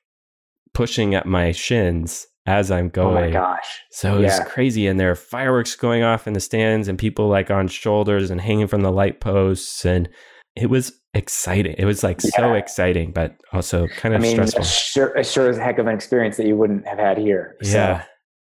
[0.72, 3.16] pushing at my shins as I'm going.
[3.16, 3.82] Oh my gosh.
[3.90, 4.44] So it's yeah.
[4.44, 4.86] crazy.
[4.86, 8.40] And there are fireworks going off in the stands and people like on shoulders and
[8.40, 9.84] hanging from the light posts.
[9.84, 10.08] And
[10.56, 11.74] it was exciting.
[11.78, 12.30] It was like yeah.
[12.36, 14.64] so exciting, but also kind of I mean, stressful.
[14.64, 17.56] Sure, sure as heck of an experience that you wouldn't have had here.
[17.62, 17.70] So.
[17.70, 18.04] Yeah.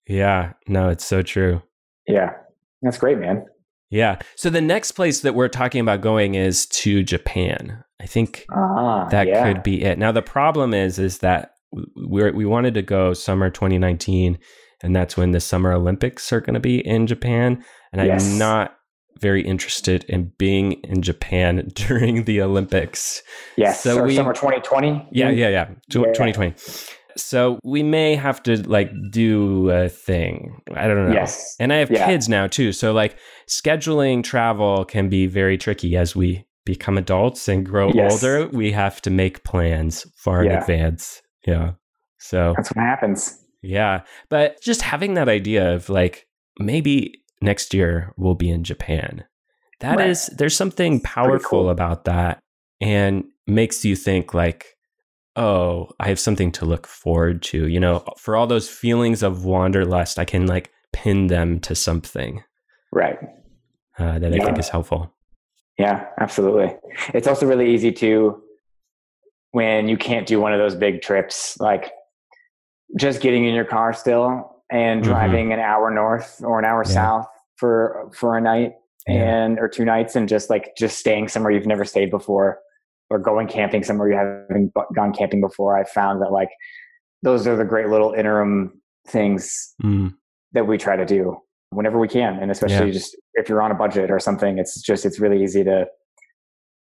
[0.08, 0.52] Yeah.
[0.66, 1.62] No, it's so true.
[2.06, 2.30] Yeah.
[2.80, 3.44] That's great, man.
[3.90, 4.18] Yeah.
[4.36, 7.84] So the next place that we're talking about going is to Japan.
[8.02, 9.44] I think ah, that yeah.
[9.44, 9.98] could be it.
[9.98, 14.38] Now the problem is is that we we wanted to go summer 2019
[14.82, 18.26] and that's when the summer Olympics are going to be in Japan and yes.
[18.26, 18.76] I'm not
[19.20, 23.22] very interested in being in Japan during the Olympics.
[23.56, 23.82] Yes.
[23.82, 25.08] So, we, summer 2020?
[25.12, 25.66] Yeah, yeah, yeah.
[25.90, 26.54] 2020.
[27.16, 30.60] So we may have to like do a thing.
[30.74, 31.14] I don't know.
[31.14, 31.56] Yes.
[31.60, 32.06] And I have yeah.
[32.06, 32.72] kids now too.
[32.72, 33.16] So like
[33.48, 38.12] scheduling travel can be very tricky as we become adults and grow yes.
[38.12, 38.48] older.
[38.48, 40.52] We have to make plans far yeah.
[40.52, 41.22] in advance.
[41.46, 41.72] Yeah.
[42.18, 43.38] So that's what happens.
[43.62, 44.02] Yeah.
[44.28, 46.26] But just having that idea of like
[46.58, 49.24] maybe next year we'll be in Japan.
[49.80, 50.10] That right.
[50.10, 51.70] is, there's something powerful cool.
[51.70, 52.38] about that
[52.80, 54.76] and makes you think like
[55.36, 57.66] oh, I have something to look forward to.
[57.68, 62.42] You know, for all those feelings of wanderlust, I can like pin them to something.
[62.92, 63.18] Right.
[63.98, 64.42] Uh, that yeah.
[64.42, 65.11] I think is helpful.
[65.82, 66.76] Yeah, absolutely.
[67.12, 68.40] It's also really easy to,
[69.50, 71.90] when you can't do one of those big trips, like
[72.96, 75.10] just getting in your car still and mm-hmm.
[75.10, 75.54] driving mm-hmm.
[75.54, 76.92] an hour north or an hour yeah.
[76.92, 77.26] south
[77.56, 78.74] for for a night
[79.08, 79.60] and yeah.
[79.60, 82.60] or two nights and just like just staying somewhere you've never stayed before
[83.10, 86.50] or going camping somewhere you haven't gone camping before, I found that like
[87.24, 90.14] those are the great little interim things mm.
[90.52, 91.38] that we try to do
[91.72, 92.38] whenever we can.
[92.40, 92.92] And especially yeah.
[92.92, 95.86] just if you're on a budget or something, it's just, it's really easy to,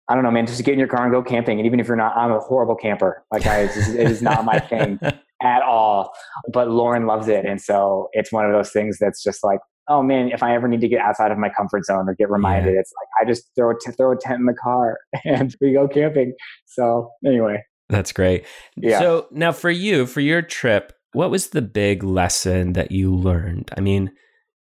[0.09, 1.59] I don't know, man, just get in your car and go camping.
[1.59, 3.25] And even if you're not, I'm a horrible camper.
[3.33, 4.99] Like I, it is not my thing
[5.43, 6.13] at all,
[6.53, 7.45] but Lauren loves it.
[7.45, 10.69] And so it's one of those things that's just like, oh man, if I ever
[10.69, 12.81] need to get outside of my comfort zone or get reminded, yeah.
[12.81, 15.73] it's like I just throw a t- throw a tent in the car and we
[15.73, 16.35] go camping.
[16.67, 18.47] So anyway, that's great.
[18.77, 19.01] Yeah.
[19.01, 23.71] So now for you, for your trip, what was the big lesson that you learned?
[23.77, 24.13] I mean,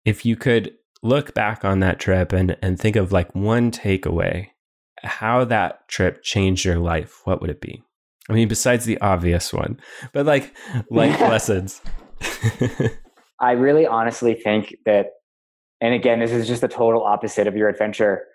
[0.05, 4.49] if you could look back on that trip and and think of like one takeaway,
[5.03, 7.83] how that trip changed your life, what would it be?
[8.29, 9.81] I mean, besides the obvious one,
[10.13, 10.55] but like
[10.91, 11.81] life lessons.
[13.41, 15.13] I really honestly think that
[15.81, 18.27] and again this is just the total opposite of your adventure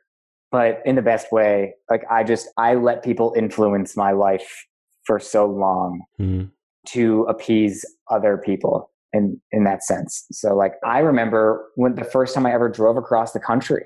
[0.51, 4.65] but in the best way like i just i let people influence my life
[5.03, 6.49] for so long mm.
[6.87, 10.25] to appease other people in in that sense.
[10.31, 13.85] So like i remember when the first time i ever drove across the country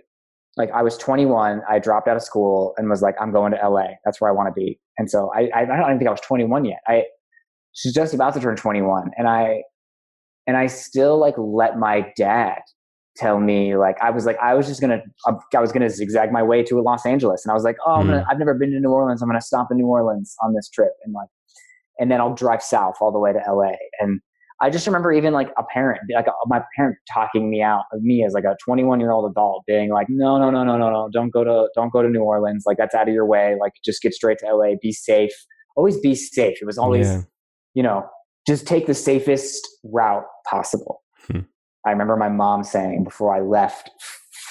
[0.57, 3.69] like i was 21 i dropped out of school and was like i'm going to
[3.69, 4.79] la that's where i want to be.
[4.97, 6.79] And so i i don't even think i was 21 yet.
[6.87, 7.03] I
[7.73, 9.61] she's just about to turn 21 and i
[10.47, 12.59] and i still like let my dad
[13.15, 16.41] tell me like I was like I was just gonna I was gonna zigzag my
[16.41, 18.25] way to Los Angeles and I was like oh mm.
[18.29, 20.93] I've never been to New Orleans I'm gonna stop in New Orleans on this trip
[21.03, 21.27] and like
[21.99, 24.21] and then I'll drive south all the way to LA and
[24.61, 28.01] I just remember even like a parent like a, my parent talking me out of
[28.01, 30.89] me as like a 21 year old adult being like no no no no no
[30.89, 33.55] no don't go to don't go to New Orleans like that's out of your way
[33.59, 35.31] like just get straight to LA be safe
[35.75, 37.21] always be safe it was always yeah.
[37.73, 38.05] you know
[38.47, 41.39] just take the safest route possible hmm.
[41.85, 43.89] I remember my mom saying before I left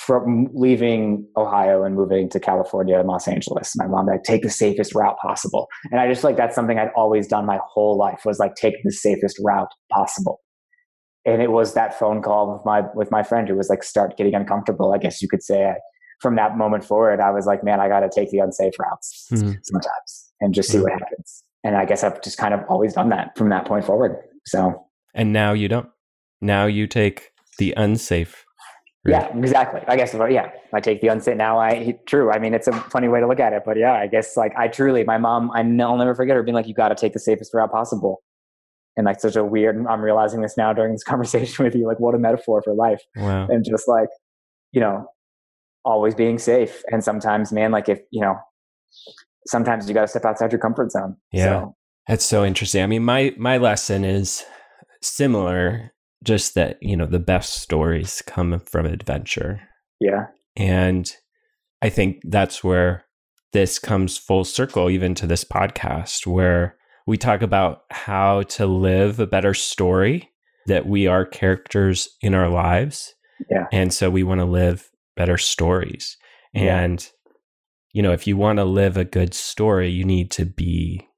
[0.09, 4.48] from leaving Ohio and moving to California and Los Angeles, my mom like take the
[4.48, 5.68] safest route possible.
[5.92, 8.72] And I just like that's something I'd always done my whole life was like take
[8.84, 10.40] the safest route possible.
[11.26, 14.16] And it was that phone call with my with my friend who was like start
[14.16, 14.94] getting uncomfortable.
[14.94, 15.66] I guess you could say.
[15.66, 15.74] I,
[16.22, 19.28] from that moment forward, I was like, man, I got to take the unsafe routes
[19.30, 19.52] mm-hmm.
[19.62, 20.84] sometimes and just see mm-hmm.
[20.84, 21.44] what happens.
[21.62, 24.16] And I guess I've just kind of always done that from that point forward.
[24.44, 24.84] So.
[25.14, 25.88] And now you don't.
[26.40, 28.44] Now you take the unsafe.
[29.05, 29.12] Route.
[29.12, 29.80] Yeah, exactly.
[29.86, 31.59] I guess, yeah, I take the unsafe now.
[31.59, 32.32] I true.
[32.32, 34.53] I mean, it's a funny way to look at it, but yeah, I guess like
[34.57, 37.12] I truly, my mom, I, will never forget her being like, "You got to take
[37.12, 38.22] the safest route possible."
[38.96, 39.76] And like such a weird.
[39.88, 41.86] I'm realizing this now during this conversation with you.
[41.86, 43.01] Like, what a metaphor for life.
[43.14, 43.46] Wow.
[43.49, 44.09] And just like,
[44.72, 45.07] you know,
[45.84, 46.82] always being safe.
[46.90, 48.36] And sometimes, man, like if you know,
[49.46, 51.16] sometimes you got to step outside your comfort zone.
[51.32, 51.44] Yeah.
[51.44, 51.76] So.
[52.09, 52.82] That's so interesting.
[52.82, 54.44] I mean, my my lesson is
[55.03, 55.92] similar
[56.25, 59.61] just that you know the best stories come from adventure.
[60.01, 60.27] Yeah.
[60.57, 61.11] And
[61.81, 63.05] i think that's where
[63.53, 69.19] this comes full circle even to this podcast where we talk about how to live
[69.19, 70.31] a better story
[70.66, 73.14] that we are characters in our lives.
[73.51, 73.66] Yeah.
[73.73, 76.19] And so we want to live better stories.
[76.55, 77.09] And
[77.93, 81.09] you know, if you want to live a good story, you need to be,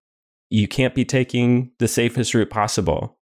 [0.48, 3.18] you can't be taking the safest route possible,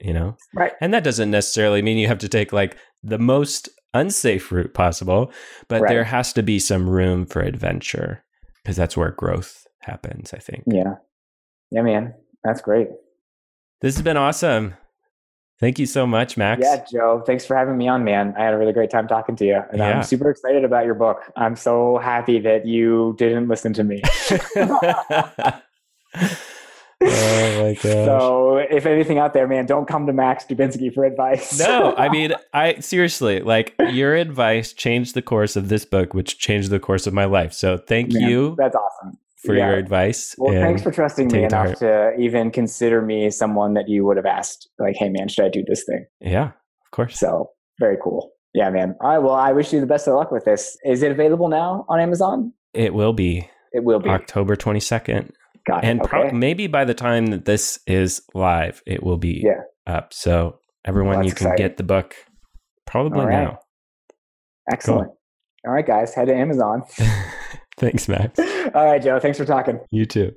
[0.00, 0.36] you know?
[0.54, 0.72] Right.
[0.80, 5.32] And that doesn't necessarily mean you have to take like the most unsafe route possible,
[5.68, 5.88] but Right.
[5.88, 8.22] there has to be some room for adventure
[8.62, 10.64] because that's where growth happens, I think.
[10.66, 10.94] Yeah.
[11.70, 12.14] Yeah, man.
[12.44, 12.88] That's great.
[13.80, 14.74] This has been awesome.
[15.60, 16.60] Thank you so much, Max.
[16.62, 17.22] Yeah, Joe.
[17.26, 18.32] Thanks for having me on, man.
[18.38, 19.60] I had a really great time talking to you.
[19.70, 19.96] And Yeah.
[19.98, 21.20] I'm super excited about your book.
[21.36, 24.02] I'm so happy that you didn't listen to me.
[27.02, 27.82] oh my gosh.
[27.82, 31.58] so, if anything out there, man, don't come to Max Dubinsky for advice.
[31.58, 36.38] no, I mean, I seriously like your advice changed the course of this book, which
[36.38, 37.52] changed the course of my life.
[37.52, 39.18] So thank Man, you That's awesome.
[39.44, 39.68] for Yeah.
[39.70, 40.34] your advice.
[40.38, 44.04] Well, thanks for trusting me it to enough to even consider me someone that you
[44.04, 46.06] would have asked, like, hey, man, should I do this thing?
[46.20, 46.46] yeah,
[46.84, 47.18] of course.
[47.18, 48.32] So, very cool.
[48.54, 48.96] Yeah, man.
[49.00, 49.18] All right.
[49.18, 50.76] Well, I wish you the best of luck with this.
[50.84, 52.52] Is it available now on Amazon?
[52.74, 54.08] It will be It will be.
[54.08, 55.30] October 22nd.
[55.68, 55.86] Got it.
[55.88, 56.08] And okay.
[56.08, 59.60] pro- maybe by the time that this is live, it will be Yeah.
[59.86, 60.12] up.
[60.12, 61.56] So everyone, Well, you can exciting.
[61.64, 62.14] get the book
[62.86, 63.44] probably right.
[63.44, 63.58] now.
[64.72, 65.10] Excellent.
[65.66, 66.82] All right, guys, head to Amazon.
[67.78, 68.38] Thanks, Max.
[68.74, 69.18] All right, Joe.
[69.20, 69.78] Thanks for talking.
[69.90, 70.32] You too.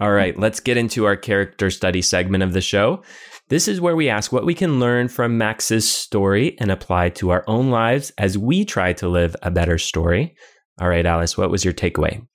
[0.00, 3.02] All right, let's get into our character study segment of the show.
[3.48, 7.28] This is where we ask what we can learn from Max's story and apply to
[7.28, 10.34] our own lives as we try to live a better story.
[10.80, 12.26] All right, Alice, what was your takeaway?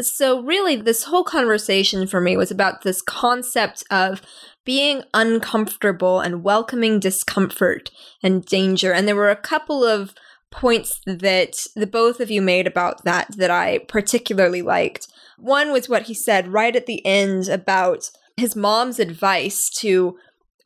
[0.00, 4.20] So, really, this whole conversation for me was about this concept of
[4.64, 7.90] being uncomfortable and welcoming discomfort
[8.22, 8.92] and danger.
[8.92, 10.14] And there were a couple of
[10.50, 15.06] points that the both of you made about that that I particularly liked.
[15.38, 20.16] One was what he said right at the end about his mom's advice to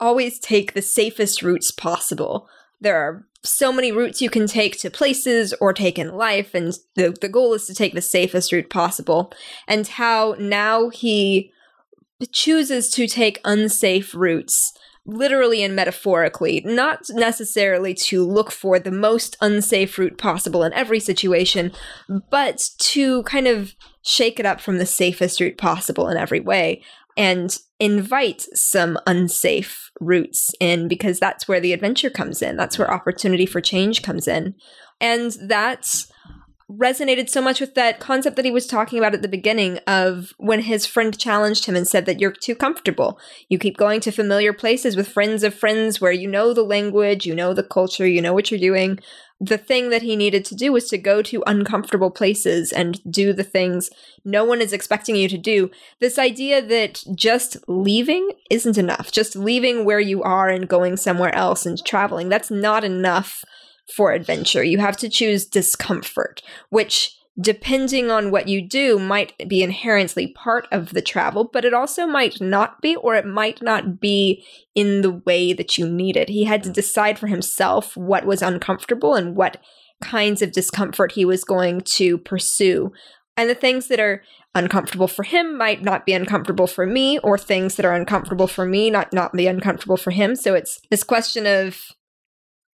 [0.00, 2.48] always take the safest routes possible.
[2.80, 6.74] There are so many routes you can take to places or take in life, and
[6.94, 9.32] the, the goal is to take the safest route possible.
[9.66, 11.52] And how now he
[12.32, 14.72] chooses to take unsafe routes,
[15.06, 21.00] literally and metaphorically, not necessarily to look for the most unsafe route possible in every
[21.00, 21.72] situation,
[22.30, 26.82] but to kind of shake it up from the safest route possible in every way
[27.20, 32.56] and invite some unsafe routes in because that's where the adventure comes in.
[32.56, 34.54] That's where opportunity for change comes in.
[35.02, 36.10] And that's
[36.76, 40.32] resonated so much with that concept that he was talking about at the beginning of
[40.38, 43.18] when his friend challenged him and said that you're too comfortable.
[43.48, 47.26] You keep going to familiar places with friends of friends where you know the language,
[47.26, 49.00] you know the culture, you know what you're doing.
[49.40, 53.32] The thing that he needed to do was to go to uncomfortable places and do
[53.32, 53.90] the things
[54.22, 55.70] no one is expecting you to do.
[55.98, 61.34] This idea that just leaving isn't enough, just leaving where you are and going somewhere
[61.34, 63.44] else and traveling, that's not enough
[63.94, 64.62] for adventure.
[64.62, 70.66] You have to choose discomfort, which, depending on what you do, might be inherently part
[70.70, 75.02] of the travel, but it also might not be, or it might not be in
[75.02, 76.28] the way that you need it.
[76.28, 79.58] He had to decide for himself what was uncomfortable and what
[80.02, 82.92] kinds of discomfort he was going to pursue.
[83.36, 84.22] And the things that are
[84.54, 88.66] uncomfortable for him might not be uncomfortable for me, or things that are uncomfortable for
[88.66, 90.34] me not not be uncomfortable for him.
[90.36, 91.78] So it's this question of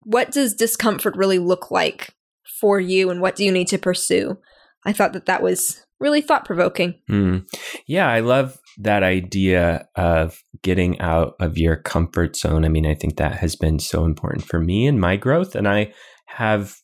[0.06, 2.14] what does discomfort really look like
[2.60, 4.38] for you and what do you need to pursue
[4.84, 7.38] i thought that that was really thought provoking Hmm.
[7.86, 12.64] Yeah, I love that idea of getting out of your comfort zone.
[12.64, 15.54] I mean, I think that has been so important for me and my growth.
[15.54, 15.92] And I
[16.26, 16.76] have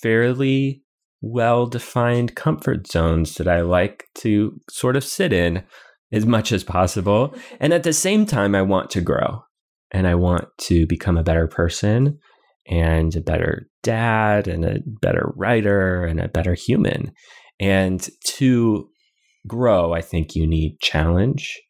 [0.00, 0.82] fairly
[1.20, 5.64] well defined comfort zones that I like to sort of sit in
[6.12, 7.34] as much as possible.
[7.58, 9.42] And at the same time, I want to grow
[9.90, 12.18] and I want to become a better person
[12.66, 17.12] and a better dad and a better writer and a better human.
[17.58, 18.88] And to
[19.46, 21.60] grow, I think you need challenge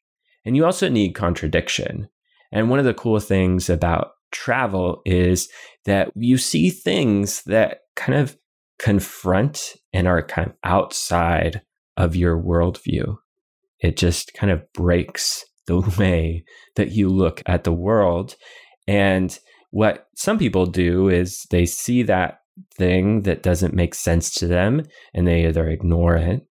[0.45, 2.09] and you also need contradiction.
[2.51, 5.49] And one of the cool things about travel is
[5.85, 8.37] that you see things that kind of
[8.79, 11.63] confront and are kind of outside
[11.97, 13.17] of your worldview.
[13.81, 16.45] It just kind of breaks the way
[16.77, 18.35] that you look at the world.
[18.87, 19.39] And
[19.73, 22.41] what some people do is they see that
[22.77, 24.83] thing that doesn't make sense to them
[25.15, 26.47] and they either ignore it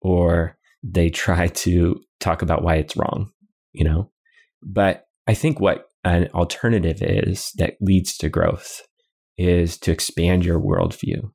[0.00, 3.30] or they try to talk about why it's wrong,
[3.72, 4.10] you know?
[4.62, 8.80] But I think what an alternative is that leads to growth
[9.36, 11.30] is to expand your worldview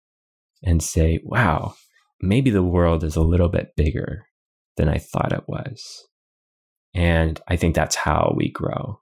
[0.64, 1.76] and say, wow,
[2.20, 4.26] maybe the world is a little bit bigger
[4.76, 6.08] than I thought it was.
[6.96, 9.02] And I think that's how we grow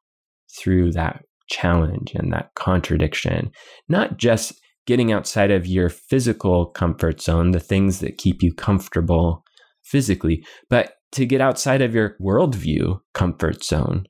[0.58, 3.52] through that challenge and that contradiction,
[3.88, 4.54] not just
[4.86, 9.44] getting outside of your physical comfort zone, the things that keep you comfortable
[9.84, 14.06] physically, but to get outside of your worldview comfort zone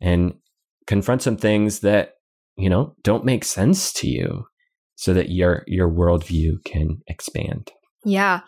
[0.00, 0.34] and
[0.86, 2.14] confront some things that,
[2.56, 4.44] you know, don't make sense to you
[4.96, 7.72] so that your your worldview can expand.
[8.04, 8.40] Yeah.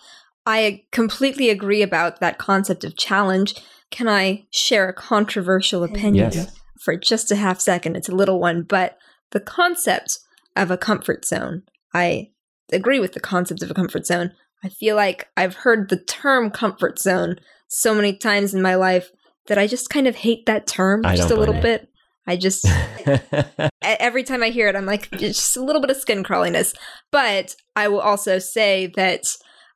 [0.44, 3.54] I completely agree about that concept of challenge.
[3.90, 6.56] Can I share a controversial opinion Yes.
[6.80, 7.96] For just a half second?
[7.96, 8.98] It's a little one, but
[9.32, 10.18] the concept
[10.54, 11.62] of a comfort zone,
[11.94, 12.30] I
[12.72, 14.32] agree with the concept of a comfort zone.
[14.64, 17.36] I feel like I've heard the term comfort zone
[17.68, 19.10] so many times in my life
[19.46, 21.88] that I just kind of hate that term I just a little blame bit.
[22.26, 22.66] I just
[23.82, 26.74] every time I hear it, I'm like, it's just a little bit of skin crawliness.
[27.12, 29.24] But I will also say that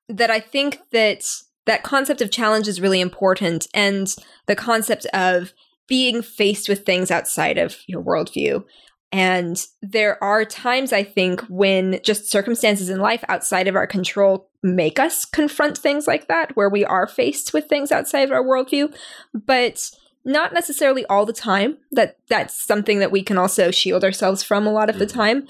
[0.08, 1.24] that I think that
[1.66, 4.12] that concept of challenge is really important, and
[4.46, 5.52] the concept of
[5.90, 8.64] being faced with things outside of your worldview.
[9.12, 14.48] And there are times I think when just circumstances in life outside of our control
[14.62, 18.44] make us confront things like that, where we are faced with things outside of our
[18.44, 18.94] worldview.
[19.34, 19.90] But
[20.24, 24.66] not necessarily all the time that that's something that we can also shield ourselves from
[24.66, 25.12] a lot of the mm.
[25.12, 25.48] time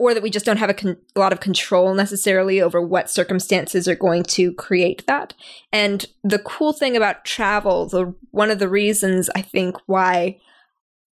[0.00, 3.10] or that we just don't have a, con- a lot of control necessarily over what
[3.10, 5.34] circumstances are going to create that
[5.72, 10.38] and the cool thing about travel the one of the reasons i think why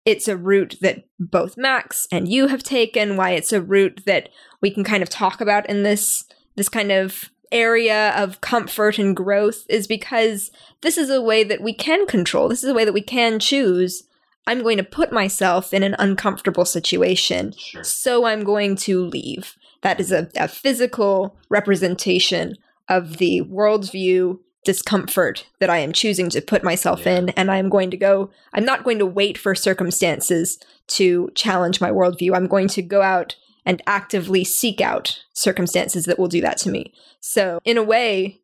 [0.06, 4.30] it's a route that both max and you have taken why it's a route that
[4.62, 6.24] we can kind of talk about in this
[6.56, 11.62] this kind of area of comfort and growth is because this is a way that
[11.62, 12.50] we can control.
[12.50, 14.04] This is a way that we can choose.
[14.48, 19.56] I'm going to put myself in an uncomfortable situation, so I'm going to leave.
[19.82, 22.56] That is a, a physical representation
[22.88, 27.92] of the worldview discomfort that I am choosing to put myself in, and I'm going
[27.92, 28.32] to go.
[28.54, 32.36] I'm not going to wait for circumstances to challenge my worldview.
[32.36, 33.36] I'm going to go out
[33.66, 36.94] and actively seek out circumstances that will do that to me.
[37.20, 38.42] So, in a way,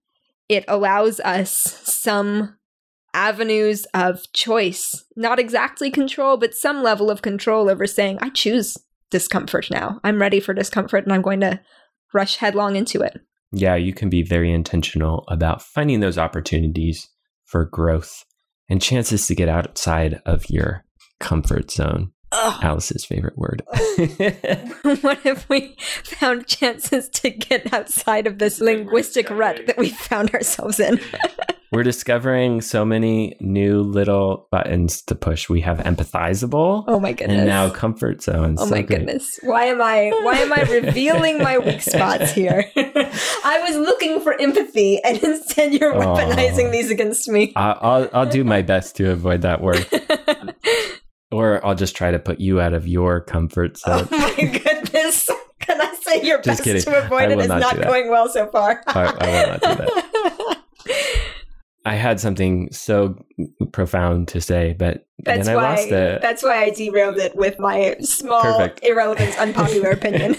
[0.50, 1.52] it allows us
[1.84, 2.58] some
[3.14, 8.78] avenues of choice, not exactly control, but some level of control over saying, I choose
[9.10, 10.00] discomfort now.
[10.04, 11.60] I'm ready for discomfort and I'm going to
[12.14, 13.22] rush headlong into it.
[13.54, 17.10] yeah, you can be very intentional about finding those opportunities
[17.46, 18.24] for growth
[18.70, 20.86] and chances to get outside of your
[21.20, 22.12] comfort zone.
[22.32, 22.64] Ugh.
[22.64, 23.62] Alice's favorite word.
[25.02, 30.34] what if we found chances to get outside of this linguistic rut that we found
[30.34, 31.02] ourselves in?
[31.72, 35.48] We're discovering so many new little buttons to push.
[35.48, 37.38] We have empathizable Oh my goodness.
[37.38, 38.56] and now comfort zone.
[38.60, 39.00] Oh So my great.
[39.00, 39.40] goodness.
[39.44, 42.66] Why am I why am I revealing my weak spots here?
[42.76, 47.54] I was looking for empathy and instead you're weaponizing these against me.
[47.56, 49.88] I- I'll I'll do my best to avoid that word,
[51.32, 54.08] or I'll just try to put you out of your comfort oh zone.
[54.12, 55.30] oh my goodness.
[55.60, 56.82] Can I say your Just best kidding.
[56.82, 58.84] to avoid it not not going well so far?
[58.88, 60.58] I- I will not do that.
[61.86, 63.16] I had something so
[63.72, 66.22] profound to say, but That's then I why lost it.
[66.22, 68.82] that's why I derailed it with my small Perfect.
[68.88, 70.36] irrelevant unpopular opinion.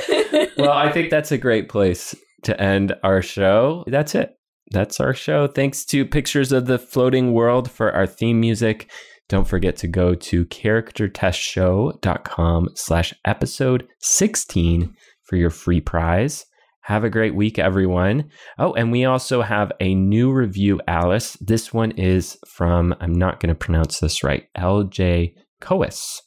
[0.56, 2.14] well, I think that's a great place
[2.44, 3.82] to end our show.
[3.88, 4.36] That's it.
[4.70, 5.48] That's our show.
[5.48, 8.88] Thanks to Pictures of the Floating World for our theme music.
[9.28, 16.46] Don't forget to go to charactertestshow.com slash episode 16 for your free prize.
[16.86, 18.30] Have a great week, everyone.
[18.60, 21.36] Oh, and we also have a new review, Alice.
[21.40, 26.22] This one is from, I'm not going to pronounce this right, LJ Coas.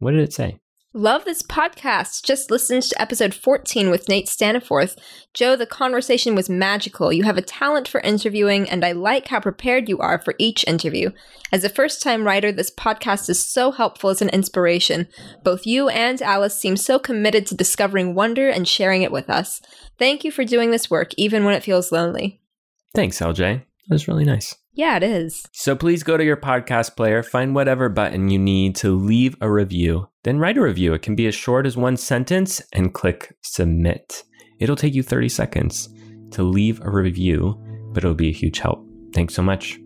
[0.00, 0.58] What did it say?
[0.96, 2.22] Love this podcast.
[2.22, 4.96] Just listened to episode 14 with Nate Staniforth.
[5.32, 7.12] Joe, the conversation was magical.
[7.12, 10.64] You have a talent for interviewing, and I like how prepared you are for each
[10.68, 11.10] interview.
[11.50, 15.08] As a first time writer, this podcast is so helpful as an inspiration.
[15.42, 19.60] Both you and Alice seem so committed to discovering wonder and sharing it with us.
[19.98, 22.40] Thank you for doing this work, even when it feels lonely.
[22.94, 23.64] Thanks, LJ.
[23.88, 24.54] That was really nice.
[24.74, 25.46] Yeah, it is.
[25.52, 29.50] So please go to your podcast player, find whatever button you need to leave a
[29.50, 30.94] review, then write a review.
[30.94, 34.24] It can be as short as one sentence and click submit.
[34.58, 35.88] It'll take you 30 seconds
[36.32, 37.54] to leave a review,
[37.92, 38.84] but it'll be a huge help.
[39.14, 39.78] Thanks so much.